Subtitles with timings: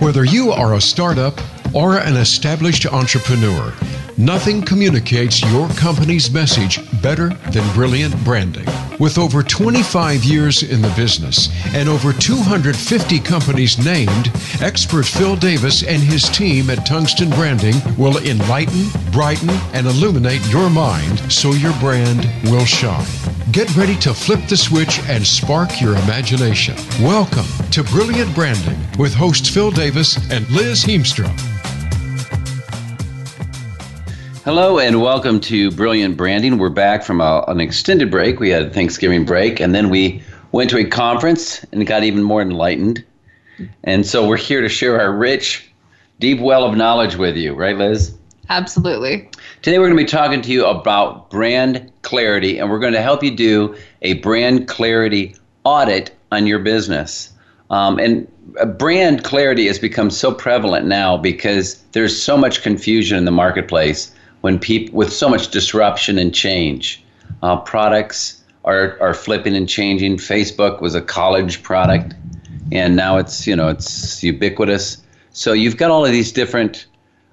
[0.00, 1.38] Whether you are a startup
[1.74, 3.72] or an established entrepreneur,
[4.16, 8.66] nothing communicates your company's message better than brilliant branding.
[8.98, 15.84] With over 25 years in the business and over 250 companies named, expert Phil Davis
[15.84, 21.78] and his team at Tungsten Branding will enlighten, brighten, and illuminate your mind so your
[21.80, 23.27] brand will shine.
[23.52, 26.76] Get ready to flip the switch and spark your imagination.
[27.00, 31.26] Welcome to Brilliant Branding with hosts Phil Davis and Liz Heemstra.
[34.44, 36.58] Hello and welcome to Brilliant Branding.
[36.58, 38.38] We're back from a, an extended break.
[38.38, 40.22] We had a Thanksgiving break and then we
[40.52, 43.02] went to a conference and got even more enlightened.
[43.82, 45.72] And so we're here to share our rich,
[46.18, 48.14] deep well of knowledge with you, right, Liz?
[48.50, 49.30] Absolutely.
[49.62, 53.02] Today we're going to be talking to you about brand clarity, and we're going to
[53.02, 57.30] help you do a brand clarity audit on your business.
[57.68, 58.26] Um, and
[58.78, 64.14] brand clarity has become so prevalent now because there's so much confusion in the marketplace
[64.40, 67.04] when people with so much disruption and change.
[67.42, 70.16] Uh, products are, are flipping and changing.
[70.16, 72.14] Facebook was a college product,
[72.72, 75.02] and now it's you know it's ubiquitous.
[75.32, 76.86] So you've got all of these different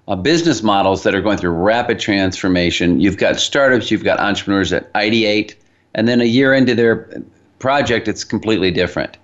[0.08, 3.00] uh, business models that are going through rapid transformation.
[3.00, 5.56] You've got startups, you've got entrepreneurs that ideate,
[5.94, 7.24] and then a year into their
[7.60, 9.18] project, it's completely different.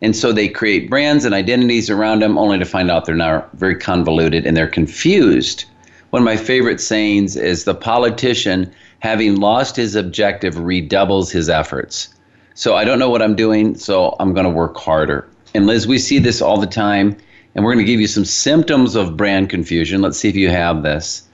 [0.00, 3.44] And so they create brands and identities around them only to find out they're now
[3.54, 5.64] very convoluted and they're confused.
[6.10, 12.14] One of my favorite sayings is the politician, having lost his objective, redoubles his efforts.
[12.54, 15.28] So I don't know what I'm doing, so I'm going to work harder.
[15.54, 17.16] And Liz, we see this all the time
[17.58, 20.00] and we're going to give you some symptoms of brand confusion.
[20.00, 21.26] Let's see if you have this.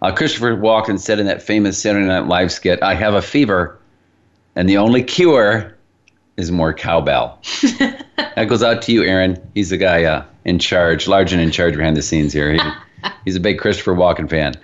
[0.00, 3.80] Uh, Christopher Walken said in that famous Saturday Night Live skit, I have a fever,
[4.54, 5.76] and the only cure
[6.36, 7.40] is more cowbell.
[7.80, 9.44] that goes out to you, Aaron.
[9.54, 12.52] He's the guy uh, in charge, large and in charge behind the scenes here.
[12.52, 12.60] He,
[13.24, 14.54] he's a big Christopher Walken fan.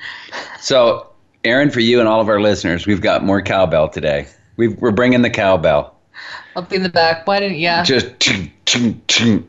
[0.60, 1.08] So,
[1.42, 4.28] Aaron, for you and all of our listeners, we've got more cowbell today.
[4.56, 5.97] we are bringing the cowbell.
[6.58, 7.24] Up in the back.
[7.24, 7.70] Why didn't you?
[7.84, 8.06] Just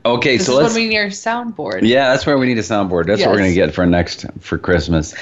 [0.06, 0.38] okay.
[0.38, 0.74] This so is let's.
[0.74, 1.82] what we need our soundboard.
[1.82, 3.08] Yeah, that's where we need a soundboard.
[3.08, 5.16] That's what we're gonna get for next for Christmas.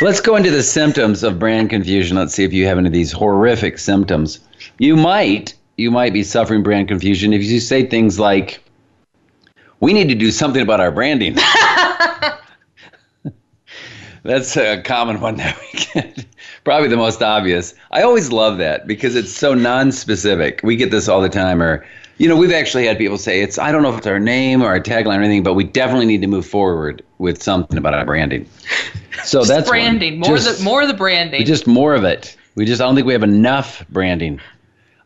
[0.00, 2.16] let's go into the symptoms of brand confusion.
[2.16, 4.38] Let's see if you have any of these horrific symptoms.
[4.78, 8.62] You might you might be suffering brand confusion if you say things like,
[9.80, 11.34] "We need to do something about our branding."
[14.22, 16.24] That's a common one that we get.
[16.64, 17.74] Probably the most obvious.
[17.90, 20.60] I always love that because it's so non-specific.
[20.62, 21.84] We get this all the time, or
[22.18, 23.58] you know, we've actually had people say it's.
[23.58, 26.06] I don't know if it's our name or our tagline or anything, but we definitely
[26.06, 28.48] need to move forward with something about our branding.
[29.24, 29.78] So Just that's one.
[29.78, 30.20] branding.
[30.20, 31.44] More Just- the more the branding.
[31.44, 32.36] just more of it.
[32.54, 34.40] We just I don't think we have enough branding.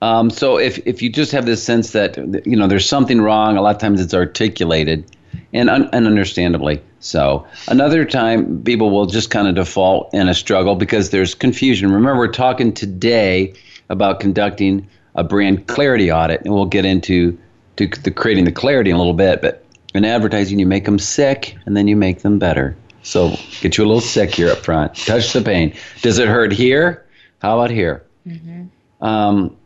[0.03, 3.57] Um, so if if you just have this sense that you know there's something wrong,
[3.57, 5.05] a lot of times it's articulated,
[5.53, 7.47] and un- and understandably so.
[7.69, 11.93] Another time people will just kind of default in a struggle because there's confusion.
[11.93, 13.55] Remember, we're talking today
[13.89, 17.39] about conducting a brand clarity audit, and we'll get into
[17.77, 19.41] to the creating the clarity in a little bit.
[19.43, 19.65] But
[19.95, 22.77] in advertising, you make them sick, and then you make them better.
[23.03, 24.97] So get you a little sick here up front.
[24.97, 25.75] Touch the pain.
[26.03, 27.07] Does it hurt here?
[27.41, 28.05] How about here?
[29.01, 29.57] Um,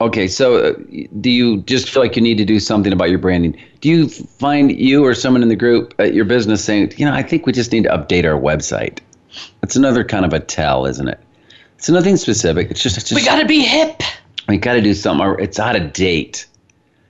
[0.00, 0.72] okay, so uh,
[1.20, 3.60] do you just feel like you need to do something about your branding?
[3.80, 7.12] Do you find you or someone in the group at your business saying, you know,
[7.12, 9.00] I think we just need to update our website?
[9.60, 11.20] That's another kind of a tell, isn't it?
[11.76, 12.70] It's nothing specific.
[12.70, 14.02] It's just, it's just we gotta be hip.
[14.48, 15.24] we got to do something.
[15.24, 16.46] or It's out of date.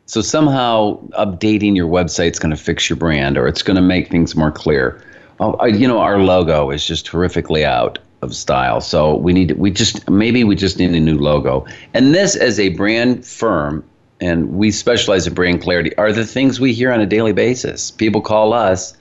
[0.07, 4.11] So somehow updating your website's going to fix your brand, or it's going to make
[4.11, 5.03] things more clear.
[5.39, 8.81] Oh, you know, our logo is just horrifically out of style.
[8.81, 11.67] So we need, to we just maybe we just need a new logo.
[11.95, 13.85] And this, as a brand firm,
[14.21, 17.91] and we specialize in brand clarity, are the things we hear on a daily basis.
[17.91, 18.97] People call us,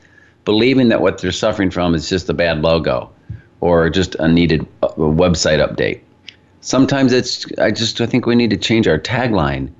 [0.45, 3.09] believing that what they're suffering from is just a bad logo,
[3.61, 6.01] or just a needed uh, website update
[6.67, 9.71] sometimes it's i just i think we need to change our tagline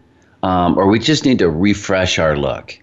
[0.44, 2.80] um, or we just need to refresh our look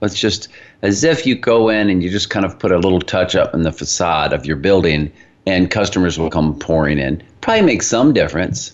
[0.00, 0.48] let's just
[0.82, 3.54] as if you go in and you just kind of put a little touch up
[3.54, 5.12] in the facade of your building
[5.46, 8.72] and customers will come pouring in probably make some difference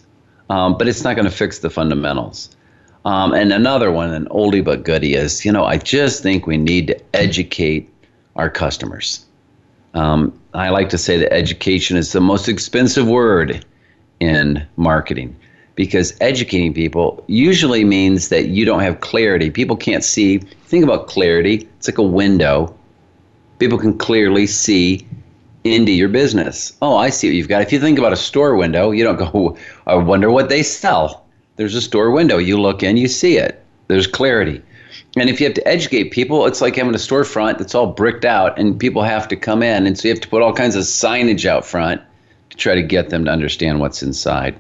[0.50, 2.54] um, but it's not going to fix the fundamentals
[3.04, 6.56] um, and another one an oldie but goodie is you know i just think we
[6.56, 7.88] need to educate
[8.36, 9.24] our customers
[9.94, 13.64] um, i like to say that education is the most expensive word
[14.20, 15.36] in marketing
[15.75, 19.50] because educating people usually means that you don't have clarity.
[19.50, 20.38] People can't see.
[20.38, 21.68] Think about clarity.
[21.78, 22.75] It's like a window.
[23.58, 25.06] People can clearly see
[25.64, 26.73] into your business.
[26.82, 27.62] Oh, I see what you've got.
[27.62, 29.56] If you think about a store window, you don't go,
[29.87, 31.26] I wonder what they sell.
[31.56, 32.38] There's a store window.
[32.38, 33.64] You look in, you see it.
[33.88, 34.62] There's clarity.
[35.17, 38.25] And if you have to educate people, it's like having a storefront that's all bricked
[38.25, 39.87] out and people have to come in.
[39.87, 42.00] And so you have to put all kinds of signage out front
[42.50, 44.59] to try to get them to understand what's inside.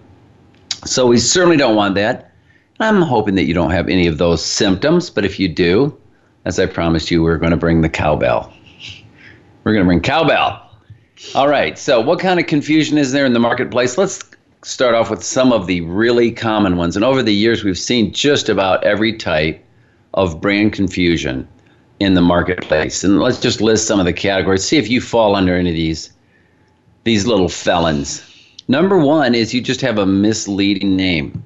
[0.84, 2.32] So we certainly don't want that.
[2.80, 5.96] I'm hoping that you don't have any of those symptoms, but if you do,
[6.44, 8.52] as I promised you, we're going to bring the cowbell.
[9.64, 10.71] We're going to bring cowbell.
[11.34, 11.78] All right.
[11.78, 13.96] So, what kind of confusion is there in the marketplace?
[13.96, 14.20] Let's
[14.62, 16.94] start off with some of the really common ones.
[16.94, 19.64] And over the years, we've seen just about every type
[20.14, 21.48] of brand confusion
[22.00, 23.02] in the marketplace.
[23.02, 24.64] And let's just list some of the categories.
[24.64, 26.12] See if you fall under any of these
[27.04, 28.22] these little felons.
[28.68, 31.42] Number one is you just have a misleading name.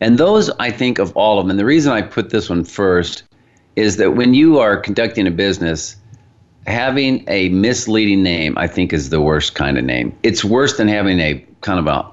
[0.00, 2.64] And those, I think, of all of them, and the reason I put this one
[2.64, 3.24] first
[3.76, 5.96] is that when you are conducting a business,
[6.66, 10.16] having a misleading name, I think, is the worst kind of name.
[10.22, 12.08] It's worse than having a kind of a,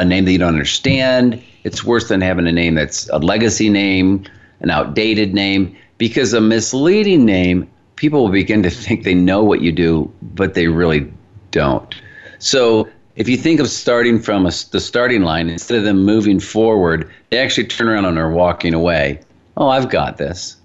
[0.00, 1.42] a name that you don't understand.
[1.64, 4.24] It's worse than having a name that's a legacy name,
[4.60, 9.60] an outdated name, because a misleading name, people will begin to think they know what
[9.62, 11.10] you do, but they really
[11.50, 11.94] don't.
[12.38, 16.40] So if you think of starting from a, the starting line, instead of them moving
[16.40, 19.20] forward, they actually turn around and are walking away.
[19.56, 20.56] Oh, I've got this.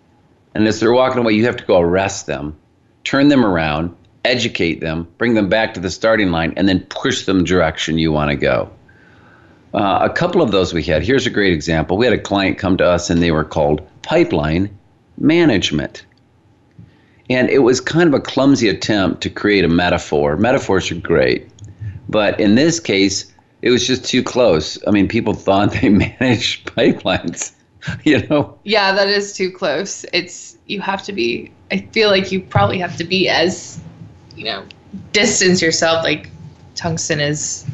[0.55, 2.57] And as they're walking away, you have to go arrest them,
[3.03, 7.25] turn them around, educate them, bring them back to the starting line, and then push
[7.25, 8.69] them direction you want to go.
[9.73, 11.03] Uh, a couple of those we had.
[11.03, 11.97] Here's a great example.
[11.97, 14.77] We had a client come to us, and they were called pipeline
[15.17, 16.05] management.
[17.29, 20.35] And it was kind of a clumsy attempt to create a metaphor.
[20.37, 21.49] Metaphors are great
[22.09, 23.31] but in this case,
[23.61, 24.79] it was just too close.
[24.87, 27.53] I mean, people thought they managed pipelines,
[28.03, 28.57] you know?
[28.63, 30.03] Yeah, that is too close.
[30.11, 33.79] It's, you have to be, I feel like you probably have to be as,
[34.35, 34.65] you know,
[35.11, 36.03] distance yourself.
[36.03, 36.29] Like
[36.75, 37.65] tungsten is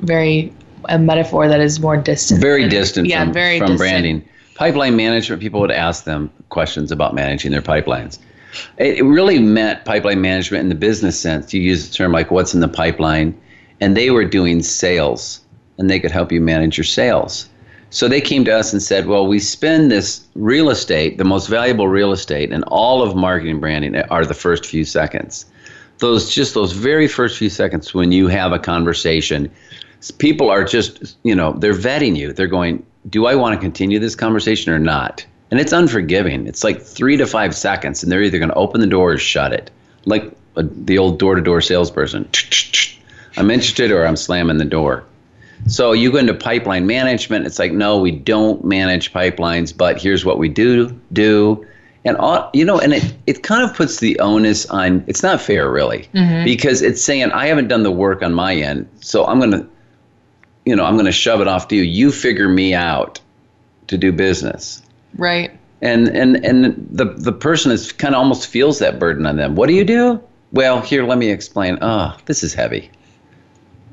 [0.00, 0.52] very,
[0.88, 2.40] a metaphor that is more distant.
[2.40, 3.78] Very than- distant yeah, from, very from distant.
[3.78, 4.28] branding.
[4.54, 8.18] Pipeline management, people would ask them questions about managing their pipelines.
[8.78, 11.52] It it really meant pipeline management in the business sense.
[11.52, 13.38] You use the term like what's in the pipeline,
[13.80, 15.40] and they were doing sales,
[15.78, 17.48] and they could help you manage your sales.
[17.94, 21.46] So they came to us and said, Well, we spend this real estate, the most
[21.46, 25.46] valuable real estate, and all of marketing branding are the first few seconds.
[25.98, 29.48] Those just those very first few seconds when you have a conversation,
[30.18, 32.32] people are just, you know, they're vetting you.
[32.32, 35.24] They're going, Do I want to continue this conversation or not?
[35.52, 36.48] And it's unforgiving.
[36.48, 39.18] It's like three to five seconds, and they're either going to open the door or
[39.18, 39.70] shut it,
[40.04, 42.28] like a, the old door to door salesperson.
[43.36, 45.04] I'm interested or I'm slamming the door.
[45.66, 47.46] So you go into pipeline management.
[47.46, 51.66] It's like, no, we don't manage pipelines, but here's what we do do.
[52.06, 55.02] And all, you know, and it, it kind of puts the onus on.
[55.06, 56.44] It's not fair, really, mm-hmm.
[56.44, 59.66] because it's saying I haven't done the work on my end, so I'm gonna,
[60.66, 61.82] you know, I'm gonna shove it off to you.
[61.82, 63.20] You figure me out
[63.86, 64.82] to do business
[65.16, 65.50] Right.
[65.80, 69.54] and and and the the person is kind of almost feels that burden on them.
[69.54, 70.22] What do you do?
[70.52, 71.78] Well, here, let me explain.
[71.80, 72.90] Oh, this is heavy.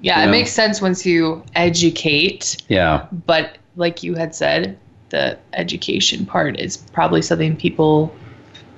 [0.01, 0.31] Yeah, You it know?
[0.31, 4.77] makes sense once you educate, Yeah, but like you had said,
[5.09, 8.13] the education part is probably something people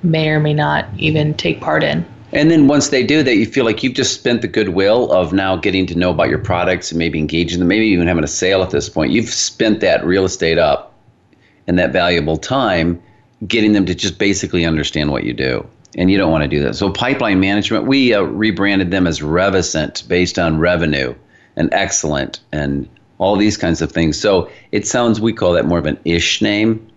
[0.04, 2.06] may or may not even take part in.
[2.34, 5.32] and then once they do that, you feel like you've just spent the goodwill of
[5.34, 8.28] now getting to know about your products and maybe engaging them, maybe even having a
[8.28, 9.12] sale at this point.
[9.12, 10.94] You've spent that real estate up
[11.68, 13.02] and that valuable time
[13.48, 15.66] getting them to just basically understand what you do.
[15.96, 16.76] And you don't want to do that.
[16.76, 21.14] So, pipeline management, we uh, rebranded them as Revecent based on revenue
[21.56, 24.20] and excellent and all these kinds of things.
[24.20, 26.88] So, it sounds, we call that more of an ish name.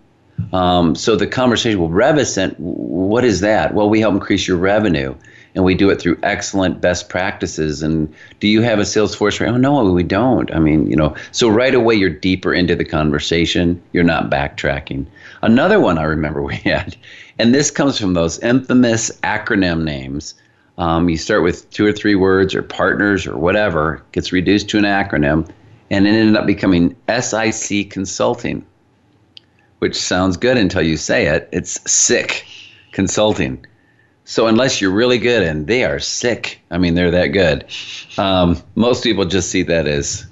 [0.51, 3.75] Um, so, the conversation, well, Revecent, what is that?
[3.75, 5.15] Well, we help increase your revenue
[5.57, 7.81] and we do it through excellent best practices.
[7.81, 9.41] And do you have a sales force?
[9.41, 10.53] Oh, no, we don't.
[10.53, 13.81] I mean, you know, so right away you're deeper into the conversation.
[13.91, 15.07] You're not backtracking.
[15.47, 16.97] Another one I remember we had,
[17.39, 20.33] and this comes from those infamous acronym names.
[20.77, 24.77] Um, you start with two or three words or partners or whatever, gets reduced to
[24.77, 25.49] an acronym,
[25.89, 28.65] and it ended up becoming SIC Consulting,
[29.79, 31.47] which sounds good until you say it.
[31.53, 32.45] It's sick
[32.91, 33.65] consulting.
[34.25, 37.65] So unless you're really good, and they are sick, I mean they're that good.
[38.17, 40.27] Um, most people just see that as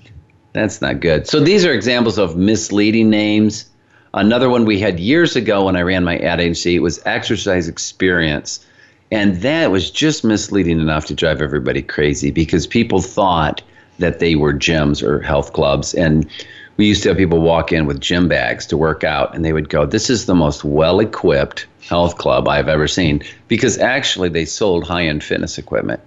[0.52, 1.26] that's not good.
[1.26, 3.70] So these are examples of misleading names.
[4.16, 8.66] Another one we had years ago when I ran my ad agency was exercise experience.
[9.12, 13.62] And that was just misleading enough to drive everybody crazy because people thought
[14.00, 15.94] that they were gyms or health clubs.
[15.94, 16.30] And
[16.78, 19.52] we used to have people walk in with gym bags to work out, and they
[19.52, 24.30] would go, This is the most well equipped health club I've ever seen because actually
[24.30, 26.00] they sold high end fitness equipment.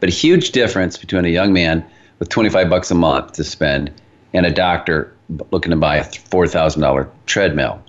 [0.00, 1.82] But a huge difference between a young man
[2.18, 3.90] with 25 bucks a month to spend
[4.34, 5.11] and a doctor
[5.50, 7.82] looking to buy a $4,000 treadmill.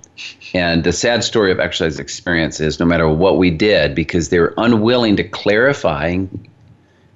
[0.54, 4.40] And the sad story of exercise experience is no matter what we did, because they
[4.40, 6.48] were unwilling to clarify and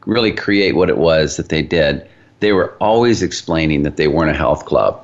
[0.06, 2.08] really create what it was that they did,
[2.40, 5.04] they were always explaining that they weren't a health club.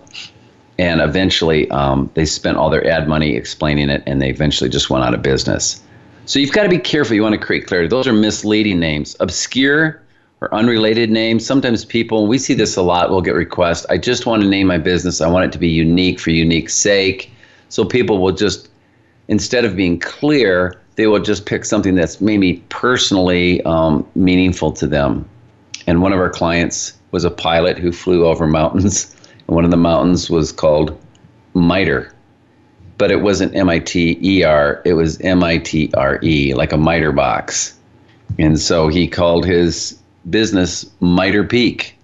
[0.80, 4.90] And eventually, um, they spent all their ad money explaining it, and they eventually just
[4.90, 5.82] went out of business.
[6.26, 7.16] So you've got to be careful.
[7.16, 7.90] You want to create clarity.
[7.90, 9.16] Those are misleading names.
[9.20, 10.02] Obscure
[10.44, 11.46] or unrelated names.
[11.46, 13.86] Sometimes people, we see this a lot, will get requests.
[13.90, 15.22] I just want to name my business.
[15.22, 17.32] I want it to be unique for unique sake.
[17.70, 18.70] So people will just,
[19.30, 24.86] instead of being clear, they will just pick something that's maybe personally um, meaningful to
[24.86, 25.28] them.
[25.88, 29.16] And one of our clients was a pilot who flew over mountains.
[29.48, 31.00] And one of the mountains was called
[31.54, 32.14] MITRE,
[32.98, 36.54] but it wasn't M I T E R, it was M I T R E,
[36.54, 37.78] like a miter box.
[38.40, 39.98] And so he called his
[40.30, 41.98] business Mitre Peak.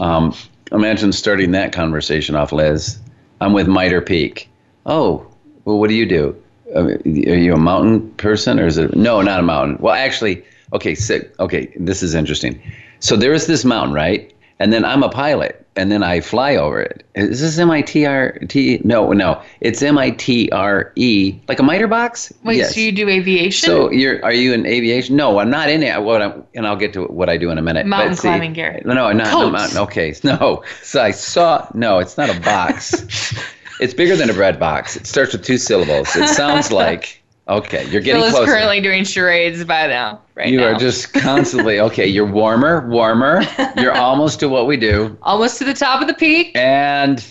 [0.00, 0.34] Um,
[0.72, 2.98] imagine starting that conversation off, Liz.
[3.40, 4.48] I'm with Mitre Peak.
[4.86, 5.26] Oh,
[5.64, 6.36] well, what do you do?
[6.74, 8.94] Uh, are you a mountain person or is it?
[8.94, 9.78] No, not a mountain.
[9.78, 10.42] Well, actually,
[10.72, 12.60] okay, so, okay, this is interesting.
[13.00, 14.32] So there is this mountain, right?
[14.60, 17.06] And then I'm a pilot and then I fly over it.
[17.14, 18.80] Is this M I T R T?
[18.84, 22.32] No, no, it's M I T R E, like a miter box.
[22.42, 22.74] Wait, yes.
[22.74, 23.66] so you do aviation?
[23.66, 25.14] So you're are you in aviation?
[25.14, 26.02] No, I'm not in it.
[26.02, 27.86] What I'm, and I'll get to what I do in a minute.
[27.86, 28.82] Mountain see- climbing gear.
[28.84, 29.78] No, no, not, not mountain.
[29.78, 30.64] Okay, no.
[30.82, 31.68] So I saw.
[31.74, 33.32] No, it's not a box.
[33.80, 34.96] it's bigger than a bread box.
[34.96, 36.14] It starts with two syllables.
[36.16, 37.17] It sounds like.
[37.48, 38.52] Okay, you're getting Phil is closer.
[38.52, 40.20] currently doing charades by now.
[40.34, 40.66] Right you now.
[40.72, 42.06] are just constantly okay.
[42.06, 43.42] You're warmer, warmer.
[43.76, 46.52] You're almost to what we do, almost to the top of the peak.
[46.54, 47.24] and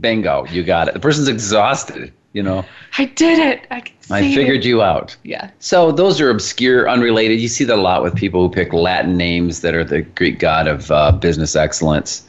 [0.00, 0.94] bingo, you got it.
[0.94, 2.12] The person's exhausted.
[2.34, 2.64] You know,
[2.96, 3.66] I did it.
[3.70, 4.34] I can see I it.
[4.34, 5.14] figured you out.
[5.22, 5.50] Yeah.
[5.58, 7.40] So those are obscure, unrelated.
[7.40, 10.38] You see that a lot with people who pick Latin names that are the Greek
[10.38, 12.26] god of uh, business excellence,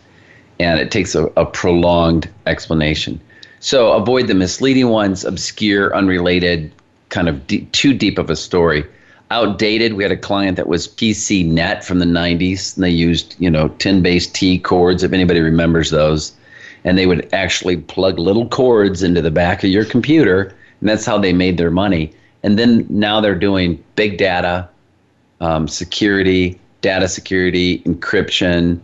[0.59, 3.19] and it takes a, a prolonged explanation.
[3.61, 6.73] So avoid the misleading ones, obscure, unrelated,
[7.13, 7.39] kind of
[7.71, 8.83] too deep of a story.
[9.29, 9.93] Outdated.
[9.93, 13.49] We had a client that was PC Net from the 90s, and they used you
[13.49, 15.03] know 10 base T cords.
[15.03, 16.33] If anybody remembers those,
[16.83, 21.05] and they would actually plug little cords into the back of your computer, and that's
[21.05, 22.13] how they made their money.
[22.43, 24.67] And then now they're doing big data,
[25.39, 28.79] um, security, data security, encryption,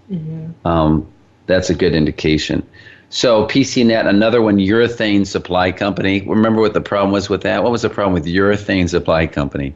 [0.65, 1.07] um,
[1.47, 2.63] that's a good indication.
[3.09, 6.21] So PCNet, another one, urethane supply company.
[6.21, 7.61] Remember what the problem was with that?
[7.63, 9.73] What was the problem with urethane supply company?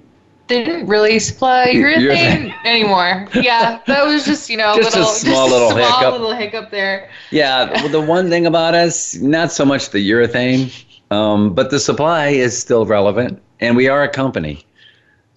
[0.47, 3.27] They didn't really supply urethane anymore.
[3.33, 6.11] Yeah, that was just you know Just a small just little small hiccup.
[6.13, 7.09] little hiccup there.
[7.31, 10.71] Yeah, well, the one thing about us, not so much the urethane,
[11.11, 14.63] um, but the supply is still relevant, and we are a company.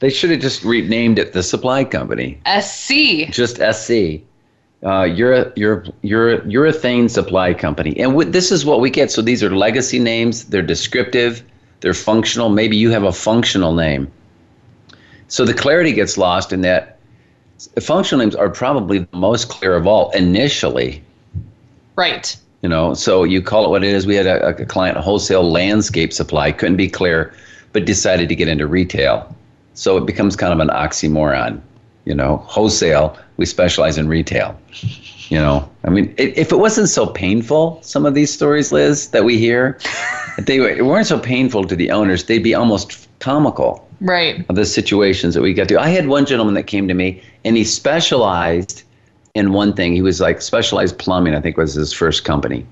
[0.00, 3.31] They should have just renamed it the supply company, SC.
[3.31, 4.23] just SC.
[4.85, 9.11] Uh, ure, ure, ure, urethane supply company, and w- this is what we get.
[9.11, 10.45] So these are legacy names.
[10.45, 11.43] They're descriptive.
[11.81, 12.49] They're functional.
[12.49, 14.09] Maybe you have a functional name.
[15.29, 16.99] So the clarity gets lost in that
[17.81, 21.03] functional names are probably the most clear of all initially.
[21.97, 22.37] Right.
[22.63, 24.07] You know, so you call it what it is.
[24.07, 27.35] We had a, a client, a wholesale landscape supply, couldn't be clear,
[27.73, 29.35] but decided to get into retail.
[29.75, 31.61] So it becomes kind of an oxymoron.
[32.05, 34.59] You know, wholesale, we specialize in retail.
[35.29, 39.09] You know, I mean, i if it wasn't so painful, some of these stories, Liz,
[39.11, 39.79] that we hear,
[40.39, 44.45] if they weren't so painful to the owners, they'd be almost comical Right.
[44.49, 45.81] of the situations that we got to.
[45.81, 48.85] I had one gentleman that came to me and he specialized
[49.35, 49.93] in one thing.
[49.93, 52.67] He was like specialized plumbing, I think was his first company.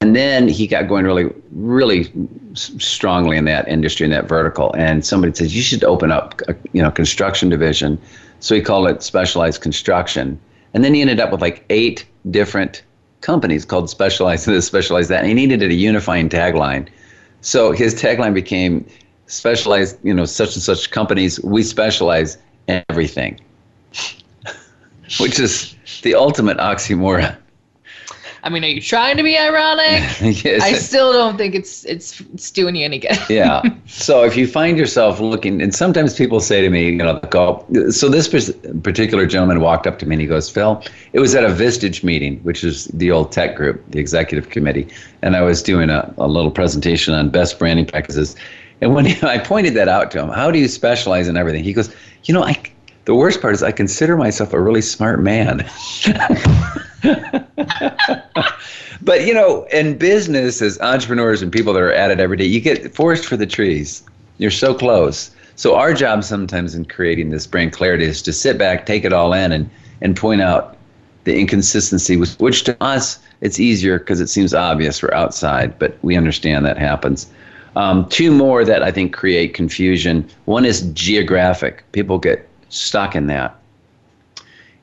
[0.00, 2.12] And then he got going really, really
[2.54, 4.72] strongly in that industry, in that vertical.
[4.76, 8.00] And somebody says, you should open up, a, you know, construction division.
[8.38, 10.38] So he called it specialized construction.
[10.72, 12.84] And then he ended up with like eight different
[13.22, 15.20] companies called specialized this, specialized that.
[15.20, 16.88] And he needed a unifying tagline.
[17.40, 18.86] So his tagline became
[19.28, 21.40] specialized, you know, such and such companies.
[21.40, 23.40] We specialize in everything,
[25.20, 27.36] which is the ultimate oxymoron.
[28.44, 30.20] I mean, are you trying to be ironic?
[30.44, 30.62] yes.
[30.62, 33.18] I still don't think it's it's it's doing you any good.
[33.28, 33.62] yeah.
[33.86, 37.66] So if you find yourself looking, and sometimes people say to me, you know, go.
[37.90, 38.28] So this
[38.82, 40.82] particular gentleman walked up to me and he goes, Phil,
[41.12, 44.88] it was at a Vistage meeting, which is the old TEC group, the executive committee,
[45.22, 48.36] and I was doing a, a little presentation on best branding practices.
[48.80, 51.64] And when he, I pointed that out to him, how do you specialize in everything?
[51.64, 51.94] He goes,
[52.24, 52.60] you know, I
[53.04, 55.66] the worst part is I consider myself a really smart man.
[59.00, 62.44] but you know, in business, as entrepreneurs and people that are at it every day,
[62.44, 64.02] you get forest for the trees.
[64.36, 65.30] You're so close.
[65.56, 69.14] So our job sometimes in creating this brand clarity is to sit back, take it
[69.14, 69.70] all in, and
[70.02, 70.76] and point out
[71.24, 76.14] the inconsistency, which to us it's easier because it seems obvious we're outside, but we
[76.14, 77.26] understand that happens.
[77.76, 80.28] Um, two more that I think create confusion.
[80.46, 81.84] One is geographic.
[81.92, 83.56] People get stuck in that.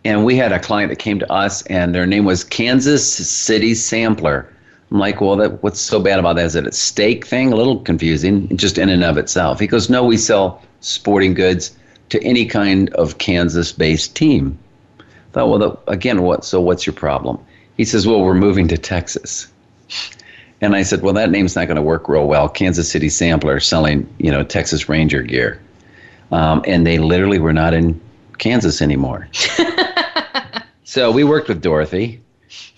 [0.05, 3.73] And we had a client that came to us, and their name was Kansas City
[3.73, 4.47] Sampler.
[4.91, 6.45] I'm like, well, that, what's so bad about that?
[6.45, 7.51] Is it a steak thing?
[7.51, 9.59] A little confusing, just in and of itself.
[9.59, 11.75] He goes, no, we sell sporting goods
[12.09, 14.57] to any kind of Kansas-based team.
[14.99, 16.45] I thought, well, the, again, what?
[16.45, 17.43] So what's your problem?
[17.75, 19.51] He says, well, we're moving to Texas.
[20.65, 22.49] And I said, well, that name's not going to work real well.
[22.49, 25.61] Kansas City Sampler selling, you know, Texas Ranger gear
[26.31, 27.99] um, and they literally were not in
[28.37, 29.27] Kansas anymore.
[30.83, 32.21] so we worked with Dorothy,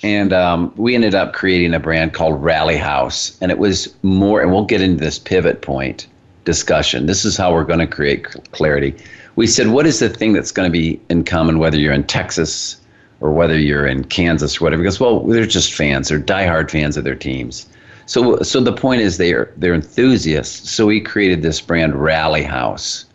[0.04, 4.42] and um, we ended up creating a brand called Rally House, and it was more.
[4.42, 6.08] And we'll get into this pivot point
[6.46, 7.08] discussion.
[7.08, 8.96] This is how we're going to create clarity.
[9.36, 12.06] We said, what is the thing that's going to be in common, whether you're in
[12.06, 12.78] Texas
[13.20, 14.82] or whether you're in Kansas or whatever?
[14.82, 16.10] Because well, they're just fans.
[16.10, 17.68] They're diehard fans of their teams.
[18.08, 20.72] So, so the point is they're they're enthusiasts.
[20.72, 23.06] So we created this brand Rally House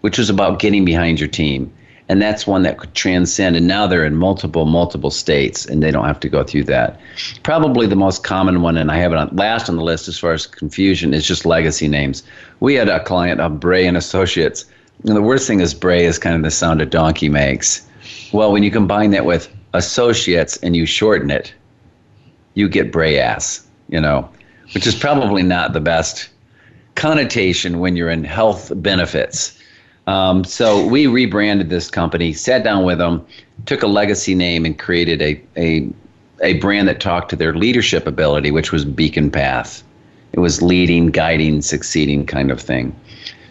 [0.00, 1.72] which was about getting behind your team.
[2.08, 3.56] And that's one that could transcend.
[3.56, 6.98] And now they're in multiple, multiple states, and they don't have to go through that.
[7.44, 10.18] Probably the most common one, and I have it on last on the list as
[10.18, 12.24] far as confusion, is just legacy names.
[12.58, 14.64] We had a client of Bray and Associates,
[15.04, 17.86] and the worst thing is Bray is kind of the sound a donkey makes.
[18.32, 21.54] Well, when you combine that with Associates and you shorten it,
[22.54, 24.28] you get Bray ass, you know,
[24.74, 26.30] which is probably not the best
[26.94, 29.60] connotation when you're in health benefits
[30.10, 33.24] um, so we rebranded this company, sat down with them,
[33.66, 35.88] took a legacy name, and created a, a,
[36.42, 39.84] a brand that talked to their leadership ability, which was Beacon Path.
[40.32, 42.94] It was leading, guiding, succeeding kind of thing.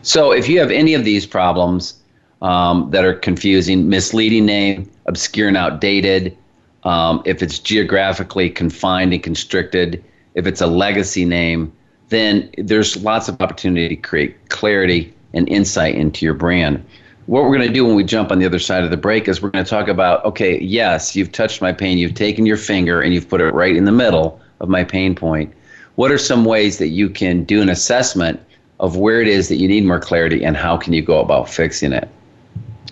[0.02, 1.93] So if you have any of these problems
[2.41, 6.38] um, that are confusing, misleading name, obscure and outdated,
[6.84, 10.04] um, if it's geographically confined and constricted,
[10.39, 11.71] if it's a legacy name,
[12.08, 16.84] then there's lots of opportunity to create clarity and insight into your brand.
[17.25, 19.28] What we're going to do when we jump on the other side of the break
[19.28, 22.58] is we're going to talk about okay, yes, you've touched my pain, you've taken your
[22.58, 25.54] finger and you've put it right in the middle of my pain point.
[25.95, 28.39] What are some ways that you can do an assessment
[28.80, 31.49] of where it is that you need more clarity and how can you go about
[31.49, 32.08] fixing it?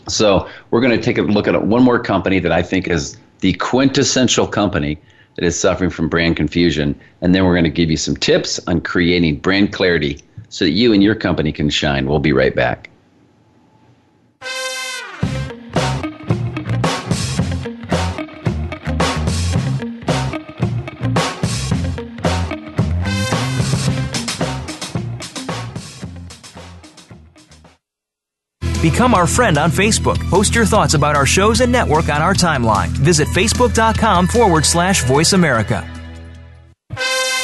[0.10, 3.17] So, we're going to take a look at one more company that I think is
[3.39, 4.97] the quintessential company
[5.38, 7.00] that is suffering from brand confusion.
[7.21, 10.19] And then we're going to give you some tips on creating brand clarity
[10.50, 12.08] so that you and your company can shine.
[12.08, 12.89] We'll be right back.
[28.91, 30.17] Become our friend on Facebook.
[30.30, 32.88] Post your thoughts about our shows and network on our timeline.
[32.88, 35.86] Visit facebook.com forward slash voice America.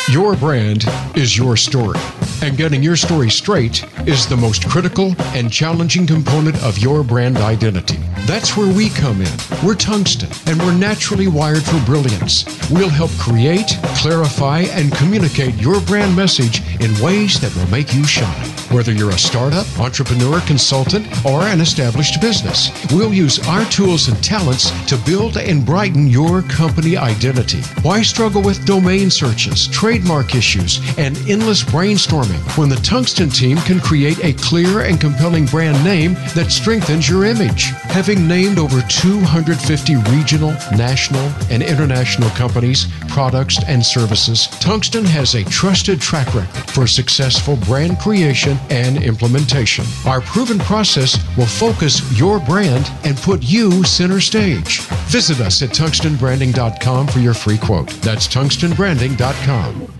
[0.09, 0.85] Your brand
[1.17, 1.99] is your story,
[2.41, 7.35] and getting your story straight is the most critical and challenging component of your brand
[7.35, 7.97] identity.
[8.25, 9.37] That's where we come in.
[9.65, 12.45] We're tungsten, and we're naturally wired for brilliance.
[12.71, 18.05] We'll help create, clarify, and communicate your brand message in ways that will make you
[18.05, 18.52] shine.
[18.73, 24.21] Whether you're a startup, entrepreneur, consultant, or an established business, we'll use our tools and
[24.23, 27.61] talents to build and brighten your company identity.
[27.83, 33.79] Why struggle with domain searches, trademark issues, and endless brainstorming when the Tungsten team can
[33.79, 37.65] create a clear and compelling brand name that strengthens your image?
[37.93, 45.43] Having named over 250 regional, national, and international companies, products, and services, Tungsten has a
[45.43, 49.85] trusted track record for successful brand creation and implementation.
[50.05, 54.81] Our proven process will focus your brand and put you center stage.
[55.07, 57.89] Visit us at tungstenbranding.com for your free quote.
[58.01, 59.93] That's tungstenbranding.com.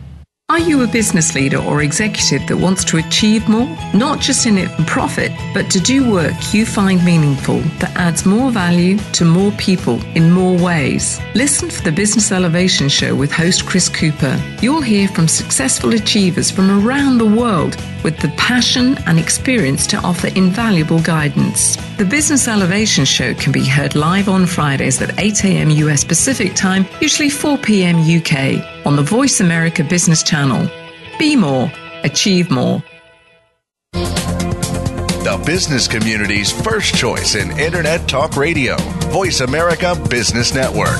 [0.50, 3.66] Are you a business leader or executive that wants to achieve more?
[3.94, 8.26] Not just in it for profit, but to do work you find meaningful that adds
[8.26, 11.20] more value to more people in more ways.
[11.34, 14.40] Listen for the Business Elevation Show with host Chris Cooper.
[14.62, 19.98] You'll hear from successful achievers from around the world with the passion and experience to
[19.98, 21.76] offer invaluable guidance.
[21.98, 25.70] The Business Elevation Show can be heard live on Fridays at 8 a.m.
[25.70, 27.98] US Pacific Time, usually 4 p.m.
[27.98, 30.70] UK, on the Voice America Business Channel.
[31.18, 31.72] Be more,
[32.04, 32.84] achieve more.
[35.24, 38.76] The business community's first choice in Internet Talk Radio,
[39.10, 41.00] Voice America Business Network.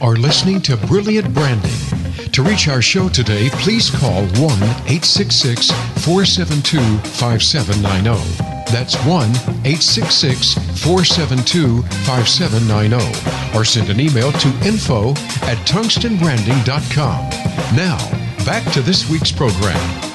[0.00, 1.70] Are listening to Brilliant Branding.
[2.32, 5.70] To reach our show today, please call 1 866
[6.04, 8.50] 472 5790.
[8.72, 9.30] That's 1
[9.66, 13.58] 866 472 5790.
[13.58, 15.10] Or send an email to info
[15.46, 17.30] at tungstenbranding.com.
[17.76, 17.98] Now,
[18.44, 20.09] back to this week's program.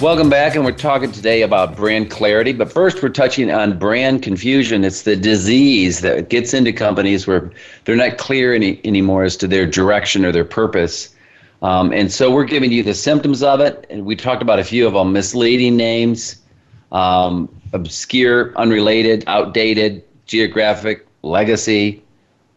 [0.00, 2.54] Welcome back, and we're talking today about brand clarity.
[2.54, 4.82] But first, we're touching on brand confusion.
[4.82, 7.50] It's the disease that gets into companies where
[7.84, 11.14] they're not clear any, anymore as to their direction or their purpose.
[11.60, 13.84] Um, and so, we're giving you the symptoms of it.
[13.90, 16.40] And we talked about a few of them misleading names,
[16.92, 22.02] um, obscure, unrelated, outdated, geographic, legacy,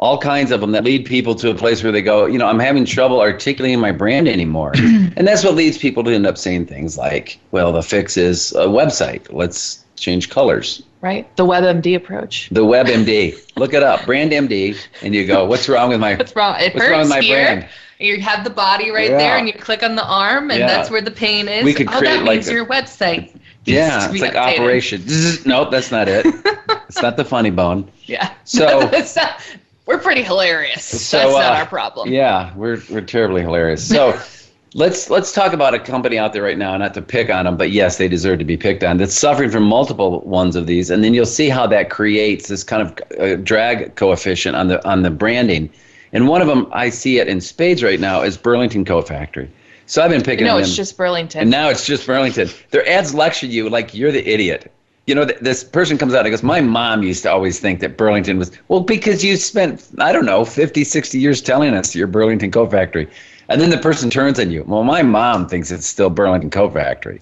[0.03, 2.45] all kinds of them that lead people to a place where they go, you know,
[2.45, 4.73] I'm having trouble articulating my brand anymore.
[4.75, 8.51] and that's what leads people to end up saying things like, well, the fix is
[8.51, 9.31] a website.
[9.31, 10.83] Let's change colors.
[10.99, 11.33] Right?
[11.37, 12.49] The WebMD approach.
[12.51, 13.55] The WebMD.
[13.55, 16.55] Look it up, Brand MD, and you go, what's wrong with my What's wrong?
[16.59, 17.45] It what's hurts wrong with my here.
[17.45, 17.69] brand?
[17.99, 19.17] You have the body right Yeah.
[19.17, 20.67] there, and you click on the arm, and Yeah.
[20.67, 21.63] that's where the pain is.
[21.63, 23.29] We could oh, create that like means a- your website.
[23.65, 24.59] Yeah, it's like updated.
[24.59, 25.03] Operation.
[25.45, 26.25] Nope, that's not it.
[26.89, 27.89] it's not the funny bone.
[28.03, 28.33] Yeah.
[28.43, 29.41] So- not-
[29.85, 30.85] we're pretty hilarious.
[30.85, 32.11] So, that's not uh, our problem.
[32.11, 33.87] Yeah, we're we're terribly hilarious.
[33.87, 34.19] So
[34.73, 37.57] let's let's talk about a company out there right now, not to pick on them,
[37.57, 38.97] but yes, they deserve to be picked on.
[38.97, 42.63] That's suffering from multiple ones of these, and then you'll see how that creates this
[42.63, 45.69] kind of uh, drag coefficient on the on the branding.
[46.13, 49.49] And one of them, I see it in spades right now, is Burlington Coat Factory.
[49.87, 51.41] So I've been picking no, it's just Burlington.
[51.41, 52.49] And now it's just Burlington.
[52.69, 54.71] Their ads lecture you like you're the idiot.
[55.05, 57.81] You know, th- this person comes out and goes, My mom used to always think
[57.81, 61.93] that Burlington was, well, because you spent, I don't know, 50, 60 years telling us
[61.93, 63.09] you're Burlington Coat Factory.
[63.49, 66.73] And then the person turns on you, Well, my mom thinks it's still Burlington Coat
[66.73, 67.21] Factory.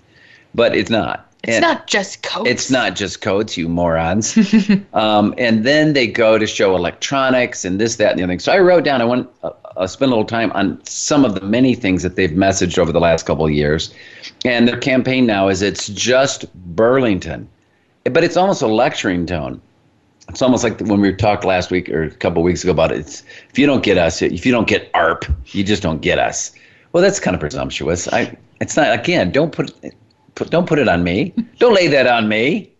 [0.53, 1.27] But it's not.
[1.43, 2.47] it's And- not just coats.
[2.49, 4.37] it's not just coats, you morons.
[4.93, 8.39] um, and then they go to show electronics and this, that, and the other thing.
[8.39, 11.33] So I wrote down, I want to uh, spend a little time on some of
[11.33, 13.91] the many things that they've messaged over the last couple of years.
[14.45, 17.49] And their campaign now is it's just Burlington.
[18.03, 19.61] But it's almost a lecturing tone.
[20.29, 22.99] It's almost like when we talked last week or a couple weeks ago about it.
[22.99, 26.19] It's, if you don't get us, if you don't get ARP, you just don't get
[26.19, 26.51] us.
[26.93, 28.07] Well, that's kind of presumptuous.
[28.07, 28.97] I, it's not.
[28.97, 29.73] Again, don't put,
[30.35, 31.33] put don't put it on me.
[31.59, 32.71] Don't lay that on me.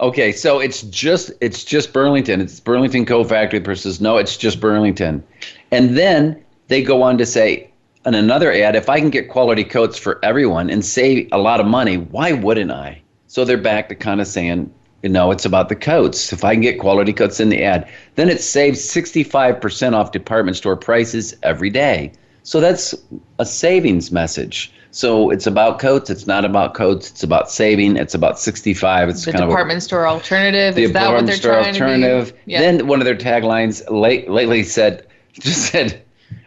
[0.00, 2.40] Okay, so it's just it's just Burlington.
[2.40, 5.22] It's Burlington Coat Factory says no, it's just Burlington,
[5.70, 7.70] and then they go on to say
[8.06, 11.60] in another ad, if I can get quality coats for everyone and save a lot
[11.60, 13.00] of money, why wouldn't I?
[13.34, 16.32] So they're back to kind of saying, you know, it's about the coats.
[16.32, 20.56] If I can get quality coats in the ad, then it saves 65% off department
[20.56, 22.12] store prices every day.
[22.44, 22.94] So that's
[23.40, 24.72] a savings message.
[24.92, 26.10] So it's about coats.
[26.10, 27.10] It's not about coats.
[27.10, 27.96] It's about saving.
[27.96, 29.08] It's about 65.
[29.08, 30.74] It's the kind department store alternative.
[30.74, 32.38] of a, Is the that what department they're store trying alternative.
[32.46, 32.60] Yeah.
[32.60, 36.00] Then one of their taglines late, lately said, just said,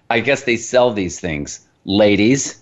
[0.09, 1.67] I guess they sell these things.
[1.83, 2.61] Ladies,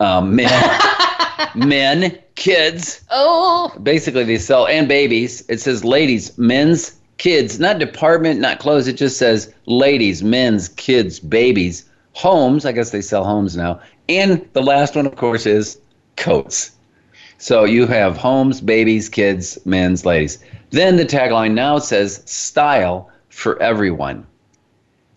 [0.00, 0.50] um, men,
[1.54, 3.04] men, kids.
[3.10, 5.44] oh, Basically, they sell, and babies.
[5.48, 8.88] It says ladies, men's, kids, not department, not clothes.
[8.88, 12.64] It just says ladies, men's, kids, babies, homes.
[12.64, 13.80] I guess they sell homes now.
[14.08, 15.78] And the last one, of course, is
[16.16, 16.72] coats.
[17.38, 20.38] So you have homes, babies, kids, men's, ladies.
[20.70, 24.26] Then the tagline now says style for everyone.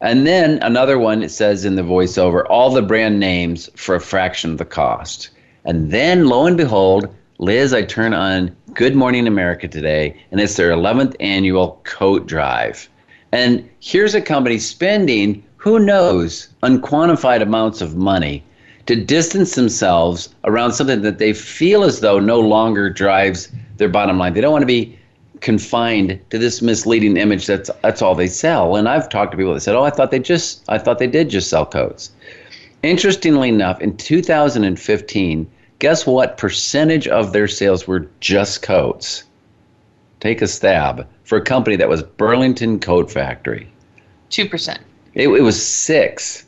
[0.02, 4.02] And then another one it says in the voiceover all the brand names for a
[4.02, 5.30] fraction of the cost.
[5.66, 7.08] And then lo and behold,
[7.40, 12.88] Liz, I turn on Good Morning America today, and it's their 11th annual coat drive.
[13.32, 18.44] And here's a company spending, who knows, unquantified amounts of money
[18.86, 24.20] to distance themselves around something that they feel as though no longer drives their bottom
[24.20, 24.34] line.
[24.34, 24.98] They don't want to be
[25.42, 28.76] confined to this misleading image that's that's all they sell.
[28.76, 31.08] And I've talked to people that said, "Oh, I thought they just I thought they
[31.08, 32.12] did just sell coats."
[32.84, 35.48] Interestingly enough, in 2015,
[35.86, 39.24] guess what percentage of their sales were just coats?
[40.20, 43.72] Take a stab for a company that was Burlington Coat Factory.
[44.32, 44.80] 2%.
[45.14, 46.44] It, it was 6.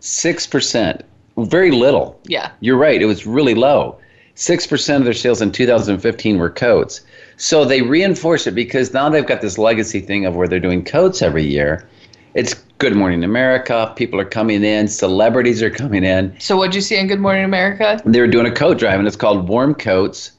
[0.00, 1.02] 6%.
[1.38, 2.20] Very little.
[2.26, 2.52] Yeah.
[2.60, 3.02] You're right.
[3.02, 3.98] It was really low.
[4.36, 7.00] 6% of their sales in 2015 were coats.
[7.36, 10.84] So they reinforce it because now they've got this legacy thing of where they're doing
[10.84, 11.88] coats every year.
[12.34, 13.92] It's Good Morning America.
[13.96, 14.86] People are coming in.
[14.86, 16.38] Celebrities are coming in.
[16.38, 18.00] So what'd you see on Good Morning America?
[18.04, 20.30] They were doing a coat drive, and it's called Warm Coats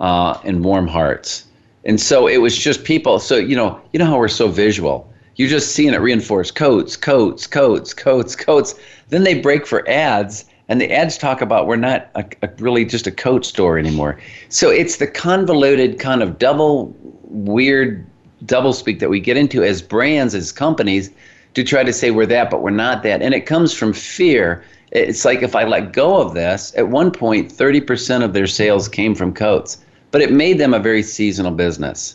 [0.00, 1.44] uh, and Warm Hearts.
[1.84, 3.20] And so it was just people.
[3.20, 5.08] So you know, you know how we're so visual.
[5.36, 8.74] You're just seeing it reinforced coats, coats, coats, coats, coats.
[9.10, 12.86] Then they break for ads, and the ads talk about we're not a, a really
[12.86, 14.18] just a coat store anymore.
[14.48, 18.04] So it's the convoluted kind of double weird
[18.46, 21.10] double speak that we get into as brands, as companies,
[21.54, 23.22] to try to say we're that, but we're not that.
[23.22, 24.62] And it comes from fear.
[24.92, 28.88] It's like if I let go of this, at one point, 30% of their sales
[28.88, 29.78] came from coats,
[30.10, 32.14] but it made them a very seasonal business.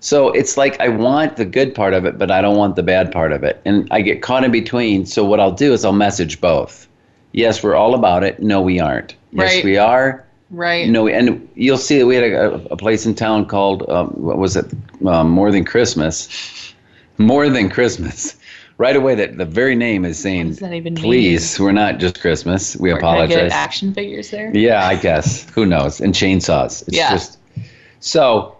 [0.00, 2.82] So it's like I want the good part of it, but I don't want the
[2.82, 3.60] bad part of it.
[3.64, 5.06] And I get caught in between.
[5.06, 6.86] So what I'll do is I'll message both.
[7.32, 8.40] Yes, we're all about it.
[8.40, 9.16] No, we aren't.
[9.32, 9.64] Yes, Right.
[9.64, 10.24] we are.
[10.50, 10.88] Right.
[10.88, 14.38] No, and you'll see that we had a, a place in town called um, what
[14.38, 14.66] was it?
[15.06, 16.28] Um, More than Christmas.
[17.18, 18.36] More than Christmas.
[18.76, 21.02] Right away, that the very name is saying, does that even mean?
[21.04, 22.76] "Please, we're not just Christmas.
[22.76, 24.50] We I apologize." get action figures there?
[24.56, 25.48] Yeah, I guess.
[25.50, 26.00] Who knows?
[26.00, 26.82] And chainsaws.
[26.88, 27.10] It's Yeah.
[27.12, 27.38] just
[28.00, 28.56] so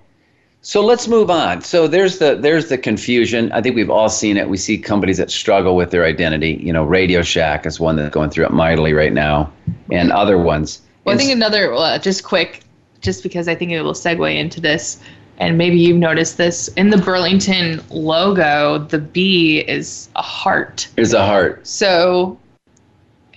[0.62, 1.61] so let's move on.
[1.61, 3.53] So there's the there's the confusion.
[3.53, 4.48] I think we've all seen it.
[4.48, 6.59] We see companies that struggle with their identity.
[6.62, 9.53] You know, Radio Shack is one that's going through it mightily right now,
[9.90, 10.81] and other ones.
[11.05, 12.61] Well, I think another, uh, just quick,
[13.03, 15.00] just because I think it will segue into this,
[15.38, 20.88] and maybe you've noticed this in the Burlington logo, the B is a heart.
[20.94, 21.66] there's a heart.
[21.66, 22.38] So,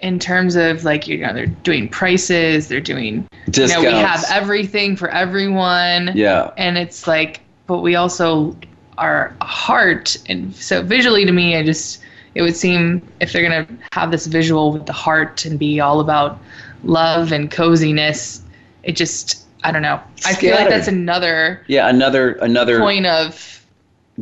[0.02, 4.24] in terms of like, you know, they're doing prices, they're doing, you know, we have
[4.30, 6.12] everything for everyone.
[6.14, 6.52] Yeah.
[6.56, 8.56] And it's like, but we also
[9.00, 10.18] are a heart.
[10.28, 12.04] And so, visually to me, I just,
[12.36, 15.80] it would seem if they're going to have this visual with the heart and be
[15.80, 16.40] all about
[16.84, 18.44] love and coziness,
[18.84, 20.00] it just, I don't know.
[20.26, 23.66] I feel like that's another Yeah, another another point of,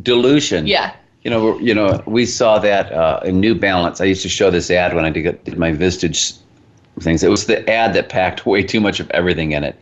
[0.01, 0.65] dilution.
[0.65, 0.95] yeah.
[1.23, 4.01] You know, you know, we saw that uh, in New Balance.
[4.01, 6.37] I used to show this ad when I did, did my Vistage
[6.99, 7.23] things.
[7.23, 9.75] It was the ad that packed way too much of everything in it,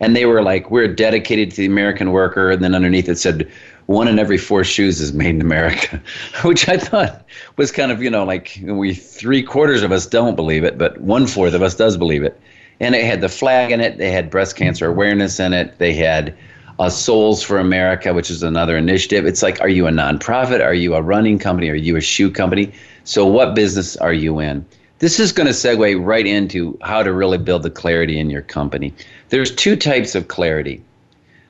[0.00, 3.48] and they were like, "We're dedicated to the American worker," and then underneath it said,
[3.86, 6.00] "One in every four shoes is made in America,"
[6.42, 7.24] which I thought
[7.56, 11.00] was kind of, you know, like we three quarters of us don't believe it, but
[11.00, 12.40] one fourth of us does believe it.
[12.80, 13.98] And it had the flag in it.
[13.98, 15.78] They had breast cancer awareness in it.
[15.78, 16.36] They had
[16.78, 19.26] uh, Souls for America, which is another initiative.
[19.26, 20.64] It's like, are you a nonprofit?
[20.64, 21.68] Are you a running company?
[21.70, 22.72] Are you a shoe company?
[23.04, 24.64] So, what business are you in?
[25.00, 28.42] This is going to segue right into how to really build the clarity in your
[28.42, 28.92] company.
[29.28, 30.82] There's two types of clarity.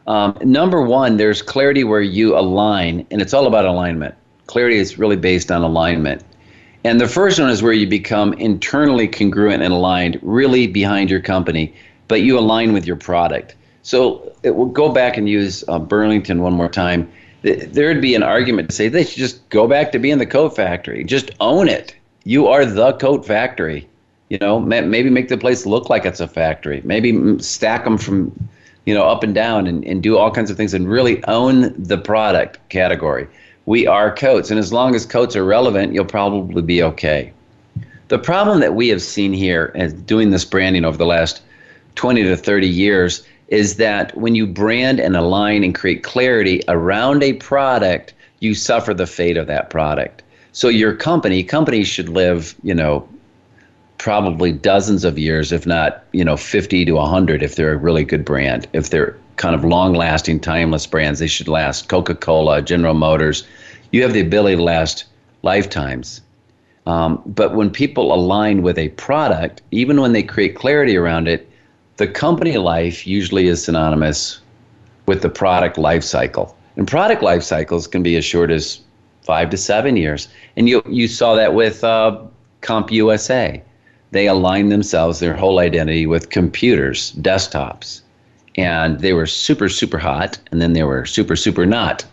[0.06, 4.14] Um, number one, there's clarity where you align, and it's all about alignment.
[4.46, 6.24] Clarity is really based on alignment.
[6.84, 11.20] And the first one is where you become internally congruent and aligned, really behind your
[11.20, 11.74] company,
[12.06, 13.54] but you align with your product.
[13.82, 17.10] So it will go back and use uh, Burlington one more time.
[17.42, 20.54] There'd be an argument to say they should just go back to being the coat
[20.54, 21.04] factory.
[21.04, 21.94] Just own it.
[22.24, 23.88] You are the coat factory.
[24.28, 26.82] You know, maybe make the place look like it's a factory.
[26.84, 28.48] Maybe mm, stack them from,
[28.84, 31.74] you know, up and down and, and do all kinds of things and really own
[31.82, 33.26] the product category.
[33.68, 37.34] We are coats, and as long as coats are relevant, you'll probably be okay.
[38.08, 41.42] The problem that we have seen here as doing this branding over the last
[41.96, 47.22] 20 to 30 years is that when you brand and align and create clarity around
[47.22, 50.22] a product, you suffer the fate of that product.
[50.52, 53.06] So your company, companies should live, you know,
[53.98, 58.04] probably dozens of years, if not, you know, 50 to 100 if they're a really
[58.04, 58.66] good brand.
[58.72, 61.88] If they're kind of long lasting, timeless brands, they should last.
[61.88, 63.46] Coca Cola, General Motors,
[63.92, 65.04] you have the ability to last
[65.42, 66.20] lifetimes.
[66.86, 71.48] Um, but when people align with a product, even when they create clarity around it,
[71.96, 74.40] the company life usually is synonymous
[75.06, 76.56] with the product life cycle.
[76.76, 78.80] And product life cycles can be as short as
[79.22, 80.28] five to seven years.
[80.56, 82.18] And you, you saw that with uh,
[82.62, 83.60] CompUSA.
[84.10, 88.00] They aligned themselves, their whole identity, with computers, desktops.
[88.58, 92.04] And they were super super hot, and then they were super super not.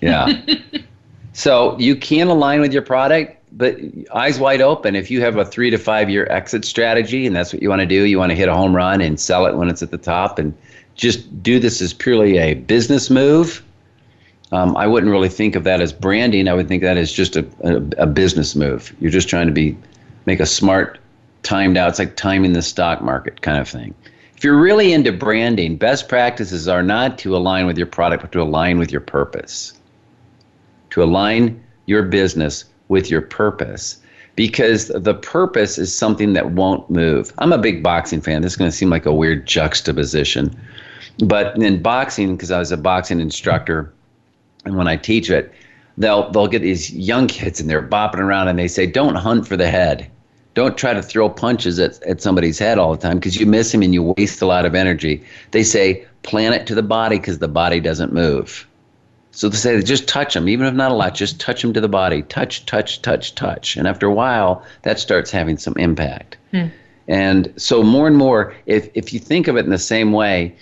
[0.00, 0.40] Yeah.
[1.32, 3.76] so you can align with your product, but
[4.14, 4.94] eyes wide open.
[4.94, 7.80] If you have a three to five year exit strategy, and that's what you want
[7.80, 9.90] to do, you want to hit a home run and sell it when it's at
[9.90, 10.54] the top, and
[10.94, 13.64] just do this as purely a business move.
[14.52, 16.46] Um, I wouldn't really think of that as branding.
[16.46, 18.94] I would think that as just a, a, a business move.
[19.00, 19.78] You're just trying to be
[20.26, 20.98] make a smart,
[21.42, 21.88] timed out.
[21.88, 23.94] It's like timing the stock market kind of thing.
[24.42, 28.32] If you're really into branding, best practices are not to align with your product, but
[28.32, 29.72] to align with your purpose.
[30.90, 34.00] To align your business with your purpose
[34.34, 37.32] because the purpose is something that won't move.
[37.38, 38.42] I'm a big boxing fan.
[38.42, 40.60] This is going to seem like a weird juxtaposition.
[41.24, 43.92] But in boxing, because I was a boxing instructor,
[44.64, 45.52] and when I teach it,
[45.98, 49.46] they'll they'll get these young kids and they're bopping around and they say, "Don't hunt
[49.46, 50.10] for the head.
[50.54, 53.72] Don't try to throw punches at, at somebody's head all the time because you miss
[53.72, 57.18] him and you waste a lot of energy." They say, "Plan it to the body
[57.18, 58.66] because the body doesn't move."
[59.32, 61.80] So they say, just touch them, even if not a lot, just touch them to
[61.80, 62.20] the body.
[62.22, 63.76] Touch, touch, touch, touch.
[63.78, 66.36] And after a while, that starts having some impact.
[66.50, 66.66] Hmm.
[67.08, 70.54] And so more and more, if, if you think of it in the same way,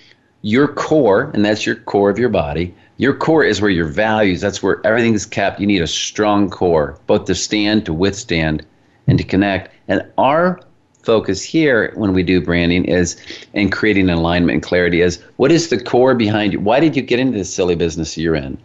[0.43, 4.41] your core, and that's your core of your body, your core is where your values,
[4.41, 5.61] that's where everything is kept.
[5.61, 8.65] You need a strong core, both to stand, to withstand,
[9.07, 9.75] and to connect.
[9.91, 10.61] And our
[11.03, 13.17] focus here when we do branding is
[13.55, 16.61] in creating alignment and clarity is what is the core behind you?
[16.61, 18.57] Why did you get into this silly business you're in?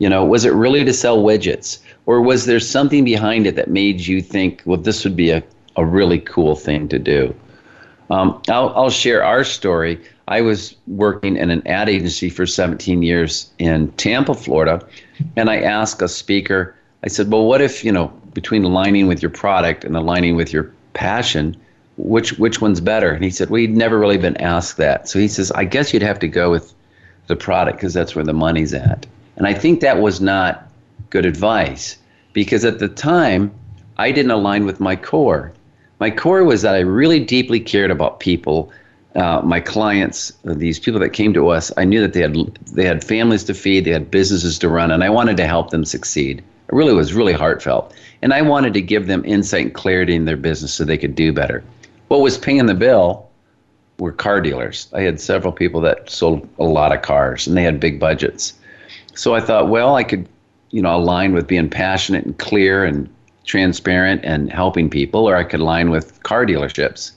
[0.00, 1.78] You know, was it really to sell widgets?
[2.04, 5.42] Or was there something behind it that made you think, well, this would be a,
[5.76, 7.34] a really cool thing to do?
[8.10, 9.98] Um, I'll, I'll share our story.
[10.28, 14.86] I was working in an ad agency for 17 years in Tampa, Florida,
[15.36, 19.22] and I asked a speaker, I said, well, what if, you know, between aligning with
[19.22, 21.56] your product and aligning with your passion,
[21.96, 23.10] which which one's better?
[23.10, 25.08] And he said, he'd never really been asked that.
[25.08, 26.74] So he says, I guess you'd have to go with
[27.26, 29.06] the product because that's where the money's at.
[29.36, 30.68] And I think that was not
[31.10, 31.96] good advice
[32.32, 33.52] because at the time,
[33.96, 35.52] I didn't align with my core.
[35.98, 38.72] My core was that I really deeply cared about people
[39.14, 42.34] uh, my clients, uh, these people that came to us, I knew that they had
[42.72, 45.70] they had families to feed, they had businesses to run, and I wanted to help
[45.70, 46.44] them succeed.
[46.70, 50.24] It really was really heartfelt, and I wanted to give them insight and clarity in
[50.24, 51.64] their business so they could do better.
[52.08, 53.28] What was paying the bill
[53.98, 54.88] were car dealers.
[54.94, 58.54] I had several people that sold a lot of cars, and they had big budgets.
[59.14, 60.28] So I thought, well, I could,
[60.70, 63.12] you know, align with being passionate and clear and
[63.44, 67.12] transparent and helping people, or I could align with car dealerships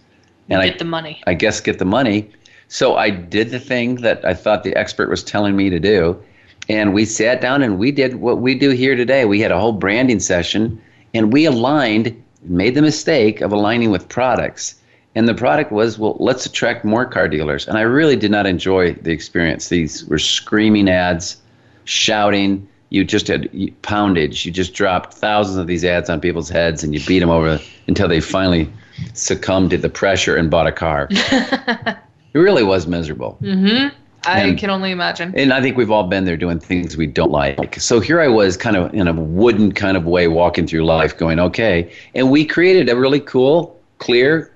[0.49, 1.21] and I get I, the money.
[1.27, 2.29] I guess get the money.
[2.67, 6.21] So I did the thing that I thought the expert was telling me to do.
[6.69, 9.25] And we sat down and we did what we do here today.
[9.25, 10.81] We had a whole branding session
[11.13, 14.75] and we aligned, made the mistake of aligning with products.
[15.15, 17.67] And the product was, well, let's attract more car dealers.
[17.67, 19.69] And I really did not enjoy the experience.
[19.69, 21.37] These were screaming ads,
[21.83, 22.67] shouting.
[22.89, 23.49] You just had
[23.81, 24.45] poundage.
[24.45, 27.59] You just dropped thousands of these ads on people's heads and you beat them over
[27.87, 28.71] until they finally
[29.13, 31.07] succumbed to the pressure and bought a car.
[31.11, 31.97] it
[32.33, 33.37] really was miserable.
[33.41, 33.95] Mm-hmm.
[34.25, 35.33] I and, can only imagine.
[35.35, 37.79] And I think we've all been there doing things we don't like.
[37.79, 41.17] So here I was, kind of in a wooden kind of way, walking through life,
[41.17, 41.91] going, okay.
[42.15, 44.51] And we created a really cool, clear,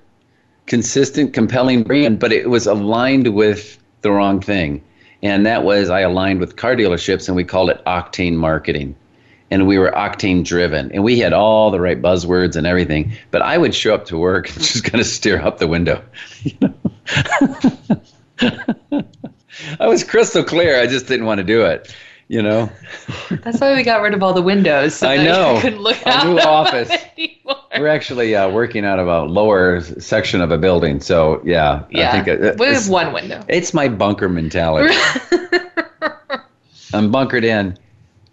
[0.66, 4.82] consistent, compelling brand, but it was aligned with the wrong thing.
[5.22, 8.94] And that was, I aligned with car dealerships and we called it octane marketing
[9.50, 13.40] and we were octane driven and we had all the right buzzwords and everything but
[13.40, 16.04] i would show up to work and just kind of stare up the window
[19.80, 20.80] i was crystal clear.
[20.80, 21.94] I just didn't want to do it
[22.28, 22.70] you know?
[23.30, 25.58] That's why we got rid of all the windows so i know.
[25.60, 26.90] couldn't look out new office.
[27.78, 32.08] we're actually uh, working out of a lower section of a building so yeah yeah.
[32.08, 33.42] I think it, we have one window.
[33.48, 34.94] it's my bunker mentality.
[36.94, 37.76] I'm bunkered in.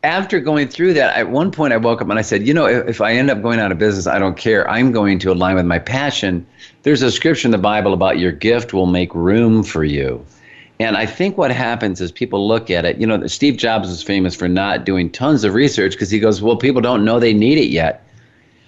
[0.03, 2.67] After going through that, at one point I woke up and I said, you know,
[2.67, 4.69] if, if, I end up going out of business, I don't care.
[4.69, 6.45] I'm going to align with my passion.
[6.83, 10.23] There's a scripture in the Bible about your gift will make room for you.
[10.79, 12.97] And I think what happens is people look at it.
[12.97, 16.41] You know, Steve Jobs is famous for not doing tons of research because he goes,
[16.41, 18.05] well, people don't know they need it yet.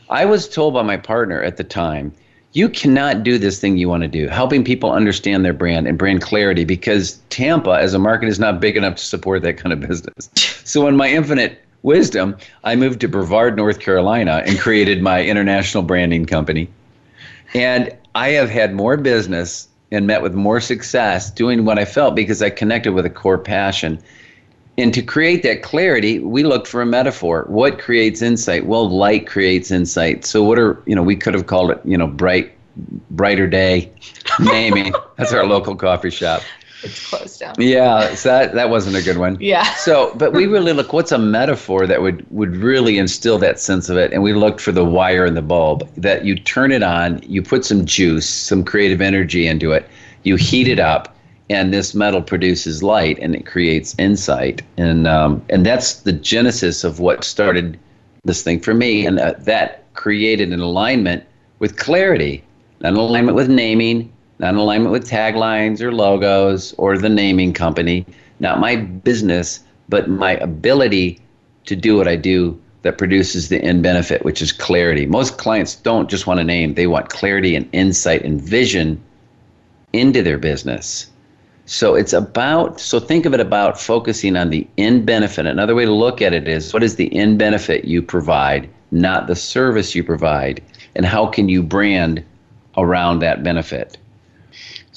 [0.10, 2.14] I was told by my partner at the time,
[2.54, 5.98] you cannot do this thing you want to do, helping people understand their brand and
[5.98, 9.74] brand clarity, because Tampa as a market is not big enough to support that kind
[9.74, 10.30] of business.
[10.64, 15.84] So, in my infinite wisdom, I moved to Brevard, North Carolina, and created my international
[15.84, 16.70] branding company.
[17.54, 22.16] And I have had more business and met with more success doing what I felt
[22.16, 24.00] because I connected with a core passion.
[24.78, 27.46] And to create that clarity, we looked for a metaphor.
[27.48, 28.66] What creates insight?
[28.68, 30.26] Well, light creates insight.
[30.26, 31.02] So what are you know?
[31.02, 32.54] We could have called it you know bright,
[33.12, 33.92] brighter day,
[34.40, 34.94] naming.
[35.16, 36.44] That's our local coffee shop.
[36.84, 37.56] It's closed down.
[37.58, 39.38] Yeah, so that that wasn't a good one.
[39.40, 39.64] Yeah.
[39.76, 40.94] So, but we really look.
[40.94, 44.14] What's a metaphor that would would really instill that sense of it?
[44.14, 45.90] And we looked for the wire in the bulb.
[45.96, 49.90] That you turn it on, you put some juice, some creative energy into it,
[50.24, 51.16] you heat it up,
[51.50, 54.62] and this metal produces light, and it creates insight.
[54.78, 57.80] And um, and that's the genesis of what started
[58.24, 61.24] this thing for me, and uh, that created an alignment
[61.60, 62.44] with clarity,
[62.82, 68.06] an alignment with naming not in alignment with taglines or logos or the naming company,
[68.40, 71.20] not my business, but my ability
[71.66, 75.06] to do what I do that produces the end benefit, which is clarity.
[75.06, 79.02] Most clients don't just want a name, they want clarity and insight and vision
[79.94, 81.10] into their business.
[81.66, 85.46] So it's about, so think of it about focusing on the end benefit.
[85.46, 89.28] Another way to look at it is what is the end benefit you provide, not
[89.28, 90.64] the service you provide,
[90.96, 92.24] and how can you brand
[92.78, 93.98] around that benefit?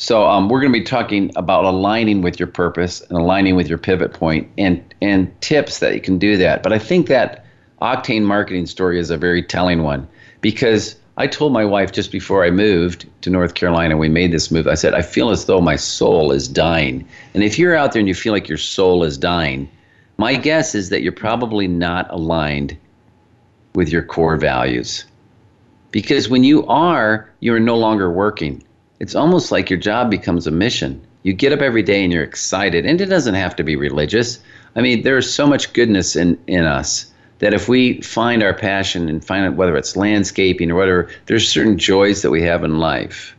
[0.01, 3.69] So um, we're going to be talking about aligning with your purpose and aligning with
[3.69, 6.63] your pivot point and and tips that you can do that.
[6.63, 7.45] But I think that
[7.83, 10.09] Octane marketing story is a very telling one
[10.41, 14.51] because I told my wife just before I moved to North Carolina, we made this
[14.51, 14.67] move.
[14.67, 17.07] I said, I feel as though my soul is dying.
[17.35, 19.69] And if you're out there and you feel like your soul is dying,
[20.17, 22.75] my guess is that you're probably not aligned
[23.75, 25.05] with your core values.
[25.91, 28.63] Because when you are, you're no longer working
[29.01, 31.01] it's almost like your job becomes a mission.
[31.23, 34.39] You get up every day and you're excited, and it doesn't have to be religious.
[34.77, 39.09] I mean, there's so much goodness in, in us that if we find our passion
[39.09, 42.79] and find it, whether it's landscaping or whatever, there's certain joys that we have in
[42.79, 43.35] life.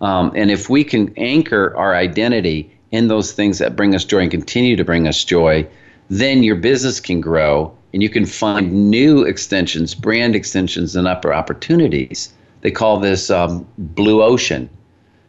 [0.00, 4.20] Um, and if we can anchor our identity in those things that bring us joy
[4.20, 5.66] and continue to bring us joy,
[6.08, 11.34] then your business can grow and you can find new extensions, brand extensions, and upper
[11.34, 12.32] opportunities.
[12.66, 14.68] They call this um, blue ocean.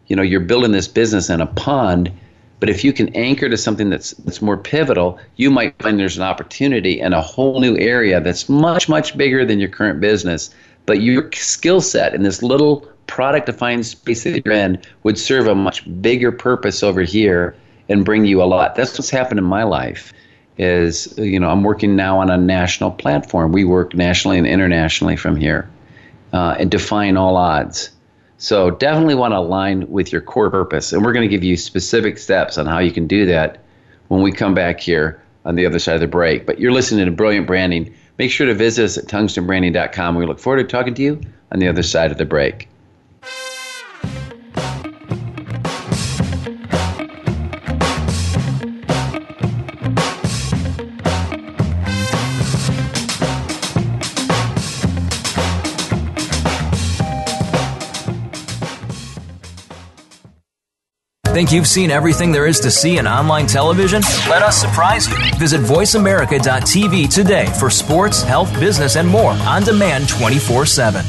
[0.08, 2.12] You know you're building this business in a pond
[2.60, 6.18] but if you can anchor to something that's that's more pivotal you might find there's
[6.18, 10.50] an opportunity in a whole new area that's much much bigger than your current business.
[10.88, 15.46] But your skill set in this little product defined space that you're in would serve
[15.46, 17.56] a much bigger purpose over here
[17.88, 18.74] and bring you a lot.
[18.74, 20.12] That's what's happened in my life
[20.58, 23.52] is you know i'm working now on a national platform.
[23.52, 25.70] We work nationally and internationally from here
[26.38, 27.90] uh, and define all odds
[28.38, 30.94] so definitely want to align with your core purpose.
[30.94, 33.64] And we're going to give you specific steps on how you can do that
[34.10, 36.46] when we come back here on the other side of the break.
[36.46, 37.94] But you're listening to Brilliant Branding.
[38.20, 40.16] Make sure to visit us at tungstenbranding.com.
[40.16, 41.22] We look forward to talking to you
[41.52, 42.68] on the other side of the break.
[61.38, 64.02] Think you've seen everything there is to see in online television?
[64.28, 65.16] Let us surprise you.
[65.38, 71.06] Visit VoiceAmerica.tv today for sports, health, business, and more on demand 24 7.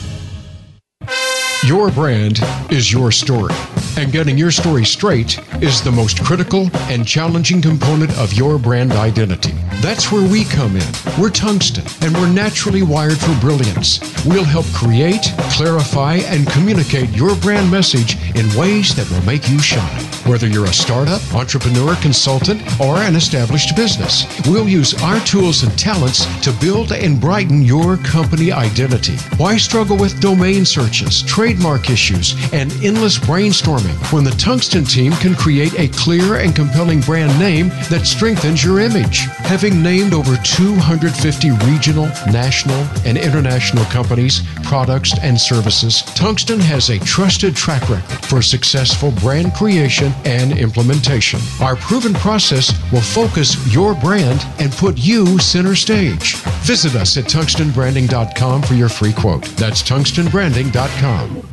[1.66, 3.54] Your brand is your story,
[3.96, 8.92] and getting your story straight is the most critical and challenging component of your brand
[8.92, 9.54] identity.
[9.80, 10.92] That's where we come in.
[11.18, 13.98] We're tungsten, and we're naturally wired for brilliance.
[14.26, 19.58] We'll help create, clarify, and communicate your brand message in ways that will make you
[19.58, 20.17] shine.
[20.28, 25.76] Whether you're a startup, entrepreneur, consultant, or an established business, we'll use our tools and
[25.78, 29.16] talents to build and brighten your company identity.
[29.38, 35.34] Why struggle with domain searches, trademark issues, and endless brainstorming when the Tungsten team can
[35.34, 39.20] create a clear and compelling brand name that strengthens your image?
[39.48, 46.98] Having named over 250 regional, national, and international companies, products, and services, Tungsten has a
[46.98, 51.40] trusted track record for successful brand creation and implementation.
[51.60, 56.36] Our proven process will focus your brand and put you center stage.
[56.64, 59.44] Visit us at tungstenbranding.com for your free quote.
[59.56, 61.48] That's tungstenbranding.com.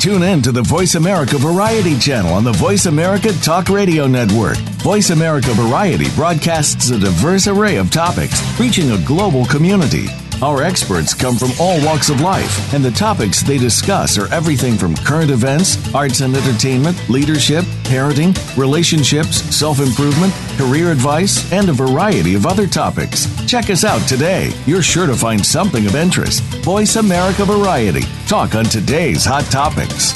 [0.00, 4.56] Tune in to the Voice America Variety channel on the Voice America Talk Radio Network.
[4.78, 10.06] Voice America Variety broadcasts a diverse array of topics, reaching a global community.
[10.40, 14.74] Our experts come from all walks of life, and the topics they discuss are everything
[14.76, 21.72] from current events, arts and entertainment, leadership, parenting, relationships, self improvement, career advice, and a
[21.72, 23.26] variety of other topics.
[23.48, 24.52] Check us out today.
[24.64, 26.40] You're sure to find something of interest.
[26.62, 28.02] Voice America Variety.
[28.28, 30.12] Talk on today's hot topics.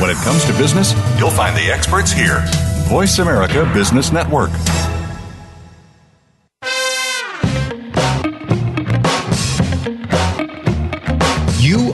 [0.00, 2.42] When it comes to business, you'll find the experts here.
[2.88, 4.50] Voice America Business Network.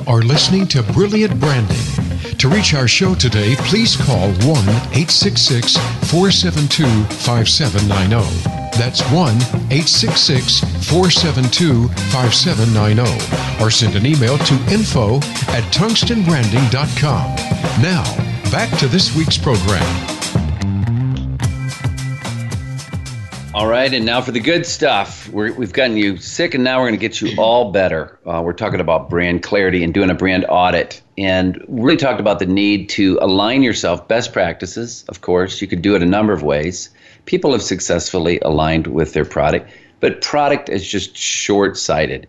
[0.09, 1.77] Are listening to Brilliant Branding.
[2.39, 4.39] To reach our show today, please call 1
[4.97, 5.77] 866
[6.11, 6.87] 472
[7.17, 8.25] 5790.
[8.79, 9.37] That's 1
[9.71, 13.63] 866 472 5790.
[13.63, 15.17] Or send an email to info
[15.53, 17.37] at tungstenbranding.com.
[17.83, 18.05] Now,
[18.51, 19.85] back to this week's program.
[23.59, 25.29] All right, and now for the good stuff.
[25.31, 28.17] we have gotten you sick, and now we're going to get you all better.
[28.25, 32.39] Uh, we're talking about brand clarity and doing a brand audit, and really talked about
[32.39, 35.05] the need to align yourself best practices.
[35.09, 36.91] Of course, you could do it a number of ways.
[37.25, 42.29] People have successfully aligned with their product, but product is just short-sighted.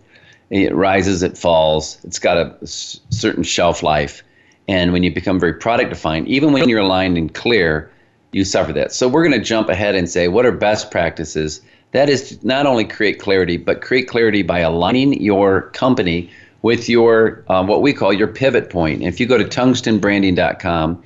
[0.49, 1.99] It rises, it falls.
[2.03, 4.23] It's got a certain shelf life,
[4.67, 7.91] and when you become very product defined, even when you're aligned and clear
[8.31, 8.93] you suffer that.
[8.93, 11.61] So we're going to jump ahead and say what are best practices?
[11.91, 16.29] That is to not only create clarity, but create clarity by aligning your company
[16.61, 19.01] with your um, what we call your pivot point.
[19.01, 21.03] If you go to tungstenbranding.com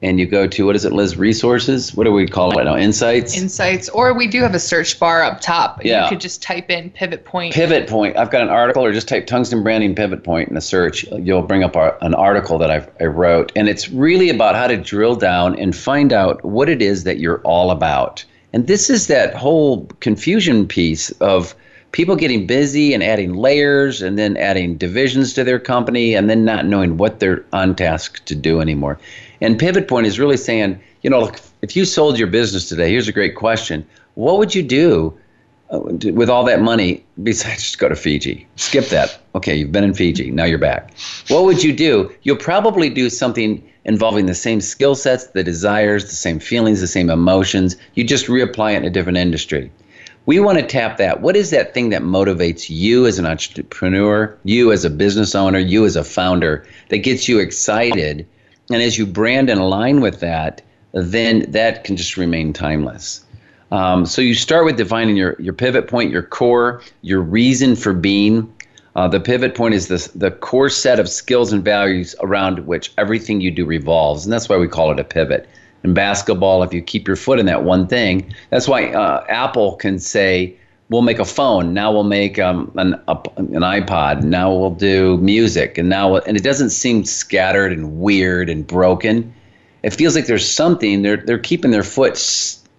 [0.00, 1.16] and you go to what is it, Liz?
[1.16, 1.94] Resources?
[1.94, 2.76] What do we call it now?
[2.76, 3.36] Insights.
[3.36, 5.84] Insights, or we do have a search bar up top.
[5.84, 6.04] Yeah.
[6.04, 7.52] You could just type in pivot point.
[7.52, 8.16] Pivot point.
[8.16, 11.04] I've got an article, or just type tungsten branding pivot point in the search.
[11.10, 14.68] You'll bring up our, an article that I've, I wrote, and it's really about how
[14.68, 18.24] to drill down and find out what it is that you're all about.
[18.52, 21.54] And this is that whole confusion piece of
[21.92, 26.44] people getting busy and adding layers and then adding divisions to their company and then
[26.44, 28.98] not knowing what they're on task to do anymore.
[29.40, 32.90] And Pivot Point is really saying, you know, look, if you sold your business today,
[32.90, 33.86] here's a great question.
[34.14, 35.16] What would you do
[35.70, 38.46] uh, with all that money besides just go to Fiji?
[38.56, 39.20] Skip that.
[39.34, 40.30] Okay, you've been in Fiji.
[40.30, 40.92] Now you're back.
[41.28, 42.12] What would you do?
[42.22, 46.86] You'll probably do something involving the same skill sets, the desires, the same feelings, the
[46.86, 47.76] same emotions.
[47.94, 49.70] You just reapply it in a different industry.
[50.28, 51.22] We want to tap that.
[51.22, 55.58] What is that thing that motivates you as an entrepreneur, you as a business owner,
[55.58, 58.26] you as a founder, that gets you excited
[58.70, 60.60] and as you brand and align with that,
[60.92, 63.24] then that can just remain timeless.
[63.72, 67.94] Um, so you start with defining your, your pivot point, your core, your reason for
[67.94, 68.54] being.
[68.96, 72.92] Uh, the pivot point is this, the core set of skills and values around which
[72.98, 74.26] everything you do revolves.
[74.26, 75.48] And that's why we call it a pivot.
[75.84, 79.76] In basketball, if you keep your foot in that one thing, that's why uh, Apple
[79.76, 80.56] can say,
[80.90, 81.74] we'll make a phone.
[81.74, 84.22] Now we'll make um, an, a, an iPod.
[84.22, 85.78] Now we'll do music.
[85.78, 89.32] And now, and it doesn't seem scattered and weird and broken.
[89.82, 92.18] It feels like there's something, they're, they're keeping their foot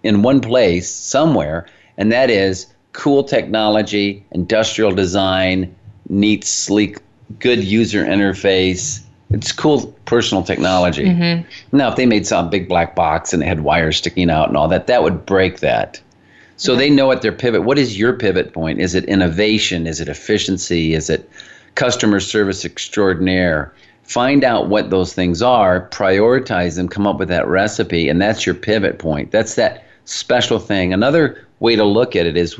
[0.02, 5.74] in one place somewhere, and that is cool technology, industrial design,
[6.08, 6.98] neat, sleek,
[7.38, 9.00] good user interface.
[9.30, 11.04] It's cool personal technology.
[11.04, 11.76] Mm-hmm.
[11.76, 14.56] Now, if they made some big black box and it had wires sticking out and
[14.56, 16.00] all that, that would break that.
[16.56, 17.62] So they know what their pivot.
[17.62, 18.80] What is your pivot point?
[18.80, 19.86] Is it innovation?
[19.86, 20.92] Is it efficiency?
[20.94, 21.30] Is it
[21.74, 23.72] customer service extraordinaire?
[24.02, 28.44] Find out what those things are, prioritize them, come up with that recipe, and that's
[28.44, 29.30] your pivot point.
[29.30, 30.92] That's that special thing.
[30.92, 32.58] Another way to look at it is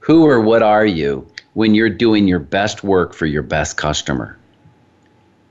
[0.00, 4.38] who or what are you when you're doing your best work for your best customer?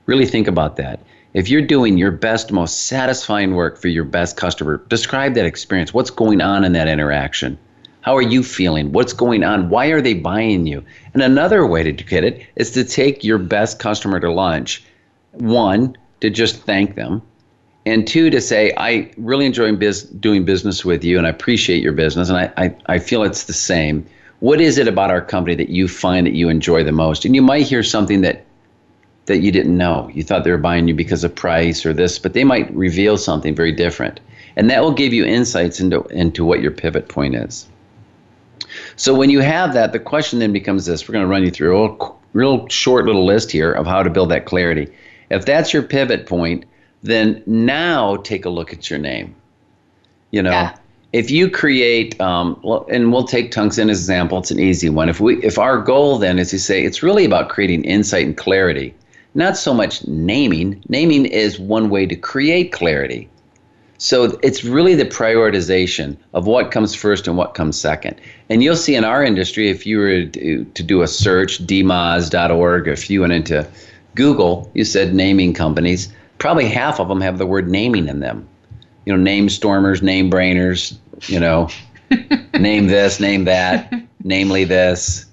[0.08, 1.00] Really think about that.
[1.34, 5.92] If you're doing your best, most satisfying work for your best customer, describe that experience.
[5.92, 7.58] What's going on in that interaction?
[8.00, 8.90] How are you feeling?
[8.92, 9.68] What's going on?
[9.68, 10.82] Why are they buying you?
[11.12, 14.82] And another way to get it is to take your best customer to lunch.
[15.32, 17.20] One, to just thank them.
[17.84, 21.82] And two, to say, I really enjoy biz- doing business with you and I appreciate
[21.82, 22.30] your business.
[22.30, 24.06] And I, I, I feel it's the same.
[24.40, 27.26] What is it about our company that you find that you enjoy the most?
[27.26, 28.46] And you might hear something that
[29.28, 30.10] that you didn't know.
[30.12, 33.16] You thought they were buying you because of price or this, but they might reveal
[33.16, 34.20] something very different.
[34.56, 37.68] And that will give you insights into, into what your pivot point is.
[38.96, 41.50] So when you have that, the question then becomes this: We're going to run you
[41.50, 44.92] through a real short little list here of how to build that clarity.
[45.30, 46.64] If that's your pivot point,
[47.02, 49.34] then now take a look at your name.
[50.30, 50.76] You know, yeah.
[51.12, 54.38] if you create, um, well, and we'll take Tungsten as an example.
[54.38, 55.08] It's an easy one.
[55.08, 58.36] If we, if our goal then is to say it's really about creating insight and
[58.36, 58.94] clarity,
[59.34, 60.82] not so much naming.
[60.88, 63.28] Naming is one way to create clarity.
[63.98, 68.20] So it's really the prioritization of what comes first and what comes second.
[68.48, 72.86] And you'll see in our industry, if you were to, to do a search, dmoz.org,
[72.86, 73.66] if you went into
[74.14, 78.48] Google, you said naming companies, probably half of them have the word naming in them.
[79.04, 81.68] You know, name stormers, name brainers, you know,
[82.54, 85.26] name this, name that, namely this.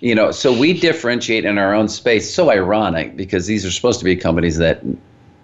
[0.00, 2.32] You know, so we differentiate in our own space.
[2.32, 4.82] So ironic because these are supposed to be companies that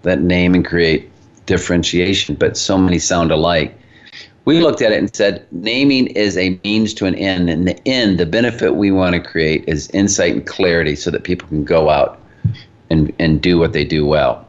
[0.02, 1.10] that name and create
[1.46, 3.76] differentiation, but so many sound alike.
[4.44, 7.88] We looked at it and said naming is a means to an end, and the
[7.88, 11.64] end, the benefit we want to create is insight and clarity so that people can
[11.64, 12.20] go out
[12.90, 14.46] and, and do what they do well.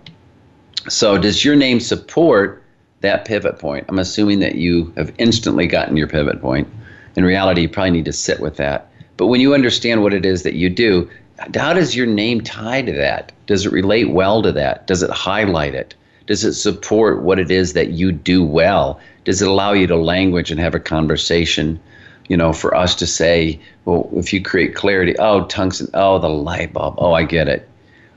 [0.88, 2.64] So, does your name support
[3.02, 3.86] that pivot point?
[3.90, 6.68] I'm assuming that you have instantly gotten your pivot point.
[7.16, 8.92] In reality, you probably need to sit with that.
[9.18, 11.10] But when you understand what it is that you do,
[11.56, 13.32] how does your name tie to that?
[13.48, 14.88] Does it relate well to that?
[14.88, 15.96] Does it highlight it?
[16.28, 19.00] Does it support what it is that you do well?
[19.24, 21.80] Does it allow you to language and have a conversation?
[22.28, 26.30] You know, for us to say, well, if you create clarity, oh, tungsten, oh, the
[26.30, 27.68] light bulb, oh, I get it.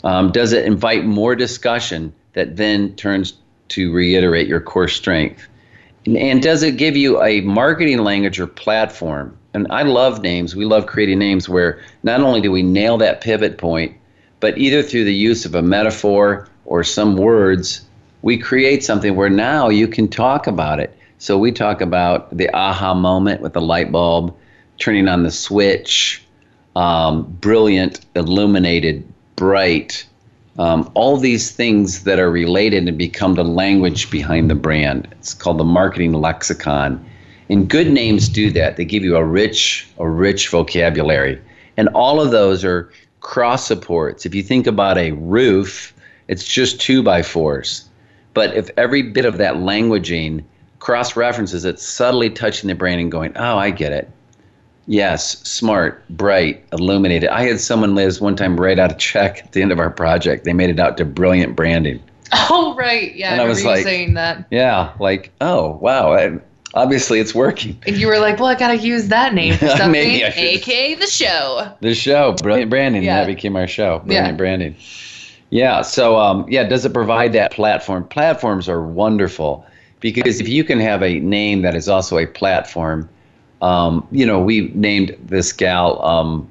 [0.03, 3.35] Um, does it invite more discussion that then turns
[3.69, 5.47] to reiterate your core strength?
[6.07, 9.39] And, and does it give you a marketing language or platform?
[9.53, 10.55] And I love names.
[10.55, 13.97] We love creating names where not only do we nail that pivot point,
[14.39, 17.85] but either through the use of a metaphor or some words,
[18.23, 20.97] we create something where now you can talk about it.
[21.19, 24.35] So we talk about the aha moment with the light bulb,
[24.79, 26.25] turning on the switch,
[26.77, 29.05] um, brilliant, illuminated,
[29.37, 30.07] bright,
[30.59, 35.09] um, all these things that are related and become the language behind the brand.
[35.13, 37.05] It's called the marketing lexicon.
[37.51, 38.77] And good names do that.
[38.77, 41.43] They give you a rich, a rich vocabulary.
[41.77, 42.91] And all of those are
[43.21, 44.25] cross supports.
[44.25, 45.93] If you think about a roof,
[46.29, 47.89] it's just two by fours.
[48.35, 50.45] But if every bit of that languaging
[50.79, 54.09] cross references it, subtly touching the brain and going, oh, I get it.
[54.87, 57.31] Yes, smart, bright, illuminated.
[57.31, 59.91] I had someone, Liz, one time write out a check at the end of our
[59.91, 60.45] project.
[60.45, 62.03] They made it out to brilliant branding.
[62.33, 63.15] Oh, right.
[63.15, 63.33] Yeah.
[63.33, 64.47] And I, I was like, saying that.
[64.51, 66.15] Yeah, like, oh, wow.
[66.15, 66.39] I,
[66.75, 67.79] obviously, it's working.
[67.87, 70.31] And you were like, well, I got to use that name for something, Maybe I
[70.31, 71.73] should- aka the show.
[71.81, 73.03] The show, Brilliant Branding.
[73.03, 73.21] Yeah.
[73.21, 74.33] That became our show, Brilliant Yeah.
[74.37, 74.77] Branding.
[75.51, 75.83] Yeah.
[75.83, 78.05] So, um, yeah, does it provide that platform?
[78.09, 79.65] Platforms are wonderful
[80.01, 83.09] because if you can have a name that is also a platform,
[83.61, 86.49] um, you know, we named this gal um,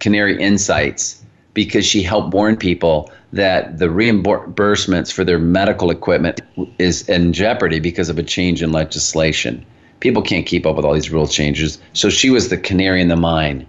[0.00, 1.22] Canary Insights
[1.54, 6.40] because she helped warn people that the reimbursements for their medical equipment
[6.78, 9.64] is in jeopardy because of a change in legislation.
[10.00, 11.78] People can't keep up with all these rule changes.
[11.94, 13.66] So she was the canary in the mine.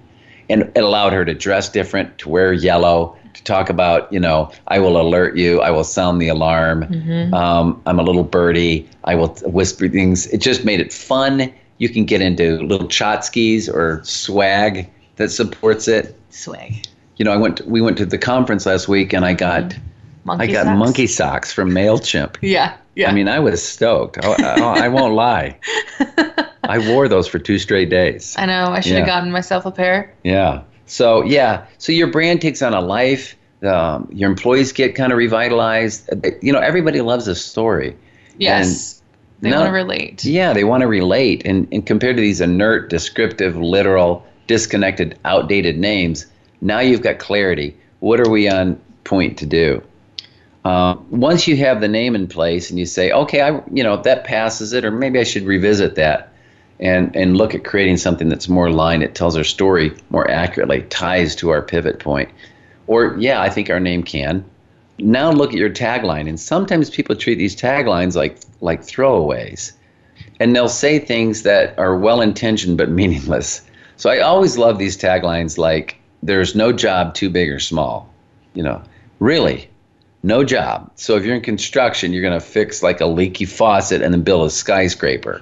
[0.49, 4.51] And it allowed her to dress different, to wear yellow, to talk about, you know,
[4.67, 6.83] I will alert you, I will sound the alarm.
[7.33, 10.27] Um, I'm a little birdie, I will whisper things.
[10.27, 11.51] It just made it fun.
[11.77, 16.15] You can get into little chotskis or swag that supports it.
[16.29, 16.85] Swag.
[17.17, 17.65] You know, I went.
[17.65, 19.75] we went to the conference last week, and I got
[20.25, 20.79] Monkey I got socks?
[20.79, 22.37] monkey socks from Mailchimp.
[22.41, 22.77] Yeah.
[22.95, 23.09] Yeah.
[23.09, 24.17] I mean, I was stoked.
[24.23, 25.59] I, I, I won't lie.
[26.63, 28.33] I wore those for two straight days.
[28.37, 28.67] I know.
[28.67, 30.13] I should have gotten myself a pair.
[30.23, 30.61] Yeah.
[30.85, 31.65] So yeah.
[31.77, 33.35] So your brand takes on a life.
[33.63, 36.09] Um, your employees get kind of revitalized.
[36.41, 37.97] You know, everybody loves a story.
[38.37, 39.01] Yes.
[39.41, 40.23] they want to relate.
[40.23, 41.45] Yeah, they want to relate.
[41.45, 46.25] And, and compared to these inert, descriptive, literal, disconnected, outdated names,
[46.61, 47.75] now you've got clarity.
[47.99, 49.81] What are we on point to do?
[50.63, 53.93] Uh, once you have the name in place and you say, okay, I, you know,
[53.93, 56.33] if that passes it, or maybe I should revisit that
[56.79, 60.81] and, and look at creating something that's more aligned, it tells our story more accurately,
[60.83, 62.29] ties to our pivot point.
[62.87, 64.43] Or, yeah, I think our name can.
[64.97, 66.27] Now look at your tagline.
[66.27, 69.73] And sometimes people treat these taglines like, like throwaways
[70.39, 73.61] and they'll say things that are well intentioned but meaningless.
[73.97, 78.11] So I always love these taglines like there's no job too big or small.
[78.53, 78.81] You know,
[79.19, 79.69] really,
[80.23, 80.91] no job.
[80.95, 84.23] So if you're in construction, you're going to fix like a leaky faucet and then
[84.23, 85.41] build a skyscraper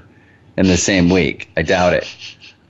[0.57, 1.49] in the same week.
[1.55, 2.07] I doubt it.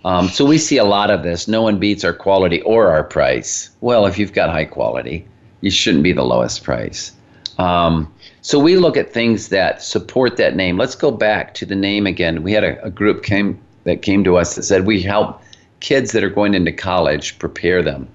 [0.06, 1.48] Um, so we see a lot of this.
[1.48, 3.70] No one beats our quality or our price.
[3.82, 5.26] Well, if you've got high quality,
[5.62, 7.14] you shouldn't be the lowest price.
[7.58, 10.78] Um, so we look at things that support that name.
[10.78, 12.44] Let's go back to the name again.
[12.44, 15.42] We had a, a group came that came to us that said we help
[15.84, 18.08] kids that are going into college prepare them.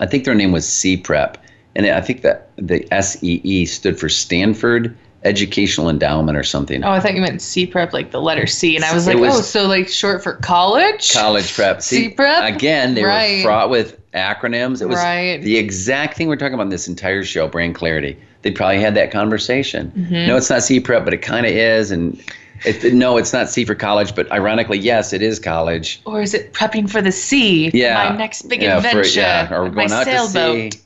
[0.00, 1.38] I think their name was C Prep,
[1.74, 6.84] and I think that the SEE stood for Stanford Educational Endowment or something.
[6.84, 9.16] Oh, I thought you meant C prep, like the letter C, and I was like,
[9.16, 11.12] was- oh, so like short for college?
[11.12, 11.80] College prep.
[11.80, 12.54] C-prep?
[12.54, 13.38] Again, they Right.
[13.38, 14.82] were fraught with acronyms.
[14.82, 15.40] It was Right.
[15.42, 18.18] the exact thing we're talking about in this entire show, brand clarity.
[18.42, 19.90] They probably had that conversation.
[19.96, 20.26] Mm-hmm.
[20.26, 21.90] No, it's not C prep, but it kind of is.
[21.90, 22.20] And
[22.64, 26.00] it, no, it's not C for college, but ironically, yes, it is college.
[26.04, 27.70] Or is it prepping for the sea?
[27.74, 28.10] Yeah.
[28.10, 29.20] My next big Yeah, for- adventure.
[29.20, 30.72] yeah, or going out sailboat.
[30.72, 30.84] to sea.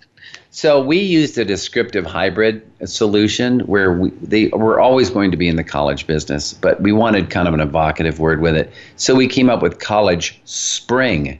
[0.50, 5.46] So we used a descriptive hybrid solution where we, they were always going to be
[5.46, 8.72] in the college business, but we wanted kind of an evocative word with it.
[8.96, 11.38] So we came up with college spring.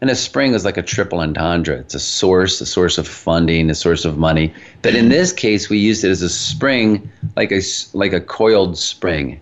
[0.00, 1.76] And a spring is like a triple entendre.
[1.78, 4.54] It's a source, a source of funding, a source of money.
[4.82, 7.60] But in this case, we used it as a spring, like a
[7.94, 9.40] like a coiled spring,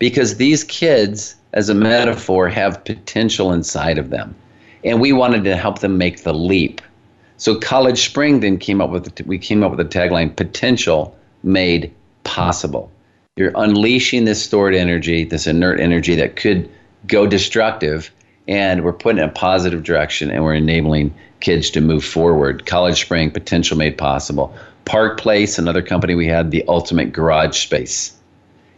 [0.00, 4.34] because these kids, as a metaphor, have potential inside of them,
[4.82, 6.80] and we wanted to help them make the leap.
[7.36, 11.94] So College Spring then came up with we came up with the tagline potential made
[12.24, 12.90] possible.
[13.36, 16.68] You're unleashing this stored energy, this inert energy that could
[17.06, 18.10] go destructive,
[18.48, 22.66] and we're putting it in a positive direction and we're enabling kids to move forward.
[22.66, 24.54] College Spring, potential made possible.
[24.84, 28.14] Park Place, another company we had, the ultimate garage space.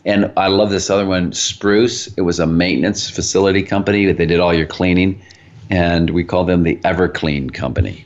[0.04, 2.08] And I love this other one, Spruce.
[2.14, 5.22] It was a maintenance facility company that they did all your cleaning,
[5.70, 8.04] and we call them the EverClean company.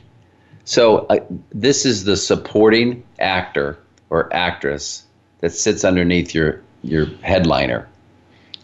[0.65, 1.19] So uh,
[1.51, 3.79] this is the supporting actor
[4.09, 5.03] or actress
[5.39, 7.87] that sits underneath your your headliner.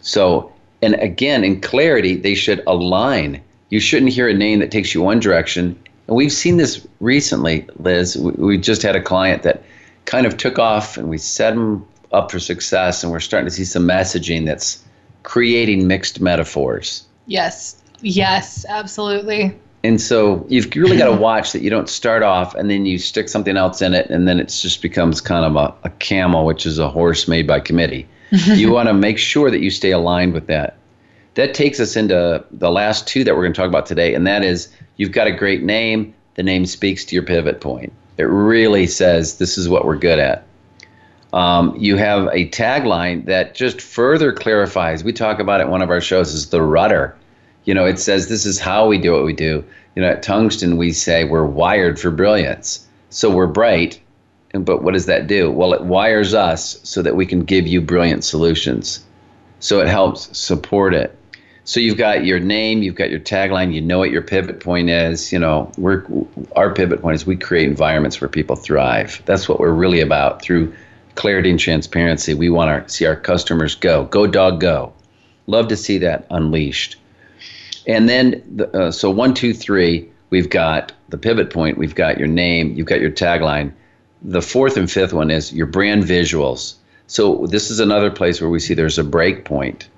[0.00, 3.42] So, and again, in clarity, they should align.
[3.70, 5.78] You shouldn't hear a name that takes you one direction.
[6.06, 8.16] And we've seen this recently, Liz.
[8.16, 9.64] We, we just had a client that
[10.04, 13.54] kind of took off, and we set them up for success, and we're starting to
[13.54, 14.82] see some messaging that's
[15.22, 17.04] creating mixed metaphors.
[17.26, 17.82] Yes.
[18.00, 19.58] Yes, absolutely.
[19.82, 22.98] And so you've really got to watch that you don't start off and then you
[22.98, 26.46] stick something else in it, and then it just becomes kind of a, a camel,
[26.46, 28.08] which is a horse made by committee.
[28.30, 30.76] you want to make sure that you stay aligned with that.
[31.34, 34.26] That takes us into the last two that we're going to talk about today, and
[34.26, 36.14] that is you've got a great name.
[36.36, 37.92] The name speaks to your pivot point.
[38.16, 40.44] It really says this is what we're good at.
[41.34, 45.04] Um, you have a tagline that just further clarifies.
[45.04, 47.16] We talk about it one of our shows is the rudder
[47.64, 49.64] you know, it says this is how we do what we do.
[49.94, 52.86] You know, at Tungsten, we say we're wired for brilliance.
[53.10, 54.00] So we're bright,
[54.52, 55.50] but what does that do?
[55.50, 59.04] Well, it wires us so that we can give you brilliant solutions.
[59.60, 61.16] So it helps support it.
[61.66, 64.90] So you've got your name, you've got your tagline, you know what your pivot point
[64.90, 65.32] is.
[65.32, 66.04] You know, we're
[66.54, 69.22] our pivot point is we create environments where people thrive.
[69.24, 70.74] That's what we're really about through
[71.14, 72.34] clarity and transparency.
[72.34, 74.92] We want to see our customers go, go dog go.
[75.46, 76.96] Love to see that unleashed.
[77.86, 82.18] And then, the, uh, so one, two, three, we've got the pivot point, we've got
[82.18, 83.72] your name, you've got your tagline.
[84.22, 86.74] The fourth and fifth one is your brand visuals.
[87.06, 89.88] So this is another place where we see there's a break point.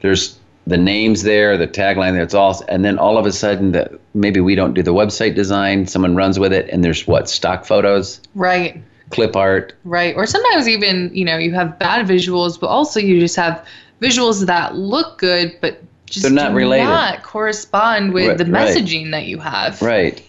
[0.00, 3.70] There's the names there, the tagline there, it's all, and then all of a sudden
[3.72, 7.30] that maybe we don't do the website design, someone runs with it, and there's what
[7.30, 8.82] stock photos, right?
[9.10, 10.14] Clip art, right?
[10.16, 13.64] Or sometimes even you know you have bad visuals, but also you just have
[14.02, 16.84] visuals that look good, but just they're not do related.
[16.84, 18.68] not correspond with Right, the right.
[18.68, 19.80] messaging that you have.
[19.82, 20.22] Right.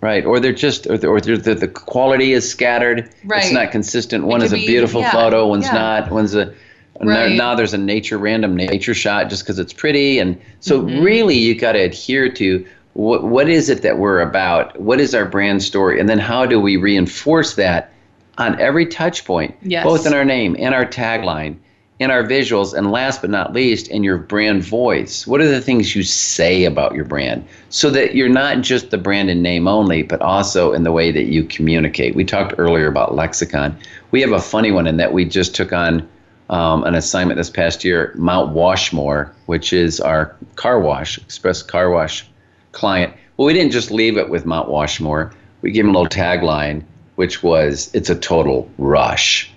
[0.00, 0.24] Right.
[0.24, 3.08] Or they're just, or, or they're, the, the quality is scattered.
[3.24, 3.44] Right.
[3.44, 4.24] It's not consistent.
[4.24, 5.74] One is a be- beautiful yeah, photo, one's yeah.
[5.74, 6.10] not.
[6.10, 6.52] One's a,
[7.00, 7.30] Right.
[7.30, 10.18] now, now there's a nature, random nature shot just because it's pretty.
[10.18, 11.02] And so Mm-hmm.
[11.02, 14.78] really you got to adhere to what, what is it that we're about?
[14.80, 16.00] What is our brand story?
[16.00, 17.91] And then how do we reinforce that
[18.38, 19.84] on every touch point, Yes.
[19.84, 21.56] both in our name in our tagline,
[21.98, 25.26] in our visuals, and last but not least, in your brand voice.
[25.26, 28.98] What are the things you say about your brand so that you're not just the
[28.98, 32.14] brand and name only, but also in the way that you communicate?
[32.16, 33.76] We talked earlier about lexicon.
[34.10, 36.08] We have a funny one in that we just took on
[36.50, 41.88] um, an assignment this past year, Mount Washmore, which is our car wash, express car
[41.90, 42.26] wash
[42.72, 43.14] client.
[43.36, 45.32] Well, we didn't just leave it with Mount Washmore.
[45.62, 46.82] We gave them a little tagline,
[47.22, 49.48] which was, it's a total rush.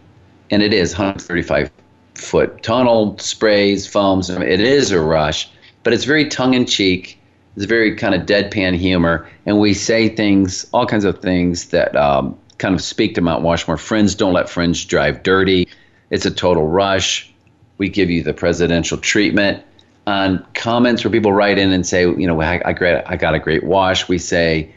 [0.52, 1.72] And it is 135
[2.14, 4.30] foot tunnel, sprays, foams.
[4.30, 5.50] It is a rush,
[5.82, 7.20] but it's very tongue in cheek.
[7.56, 9.28] It's very kind of deadpan humor.
[9.48, 13.42] And we say things, all kinds of things that um, kind of speak to Mount
[13.42, 13.78] Washmore.
[13.78, 15.68] Friends don't let friends drive dirty.
[16.12, 17.34] It's a total rush.
[17.80, 19.64] We give you the presidential treatment.
[20.06, 23.40] On comments where people write in and say, you know, I, I, I got a
[23.40, 24.72] great wash, we say,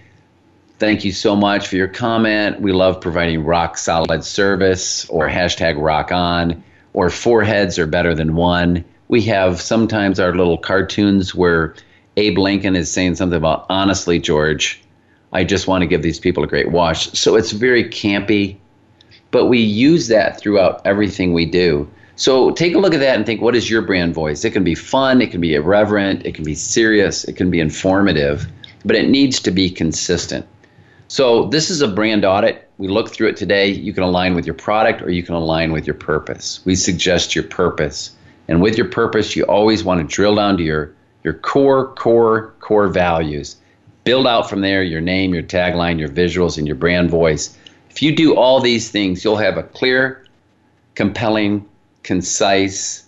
[0.79, 2.61] Thank you so much for your comment.
[2.61, 6.63] We love providing rock solid service or hashtag rock on
[6.93, 8.85] or four heads are better than one.
[9.09, 11.75] We have sometimes our little cartoons where
[12.17, 14.81] Abe Lincoln is saying something about, honestly, George,
[15.33, 17.11] I just want to give these people a great wash.
[17.11, 18.57] So it's very campy,
[19.33, 21.91] but we use that throughout everything we do.
[22.15, 24.45] So take a look at that and think, what is your brand voice?
[24.45, 27.59] It can be fun, it can be irreverent, it can be serious, it can be
[27.59, 28.47] informative,
[28.85, 30.47] but it needs to be consistent.
[31.09, 32.71] So this is a brand audit.
[32.77, 33.69] We look through it today.
[33.69, 36.61] You can align with your product or you can align with your purpose.
[36.67, 38.15] We suggest your purpose.
[38.47, 40.95] And with your purpose, you always want to drill down to your,
[41.25, 43.57] your core, core, core values.
[44.05, 47.57] Build out from there your name, your tagline, your visuals, and your brand voice.
[47.91, 50.27] If you do all these things, you'll have a clear,
[50.95, 51.67] compelling,
[52.03, 53.05] concise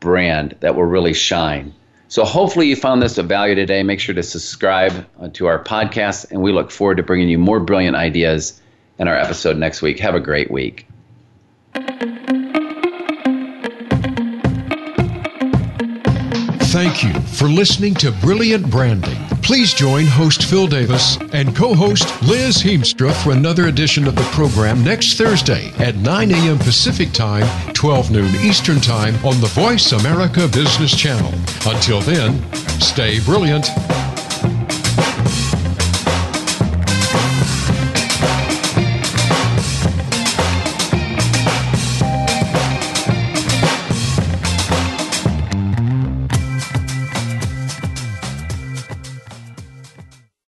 [0.00, 1.72] brand that will really shine.
[2.08, 3.82] So hopefully you found this of value today.
[3.82, 7.38] Make sure to subscribe uh, to our podcast, and we look forward to bringing you
[7.38, 8.60] more brilliant ideas
[8.98, 10.00] in our episode next week.
[10.00, 10.86] Have a great week.
[16.78, 19.18] Thank you for listening to Brilliant Branding.
[19.42, 24.22] Please join host Phil Davis and co host Liz Heemstra for another edition of the
[24.30, 26.56] program next Thursday at 9 a.m.
[26.58, 31.32] Pacific Time, 12 noon Eastern Time on the Voice America Business Channel.
[31.66, 32.40] Until then,
[32.80, 33.66] stay brilliant.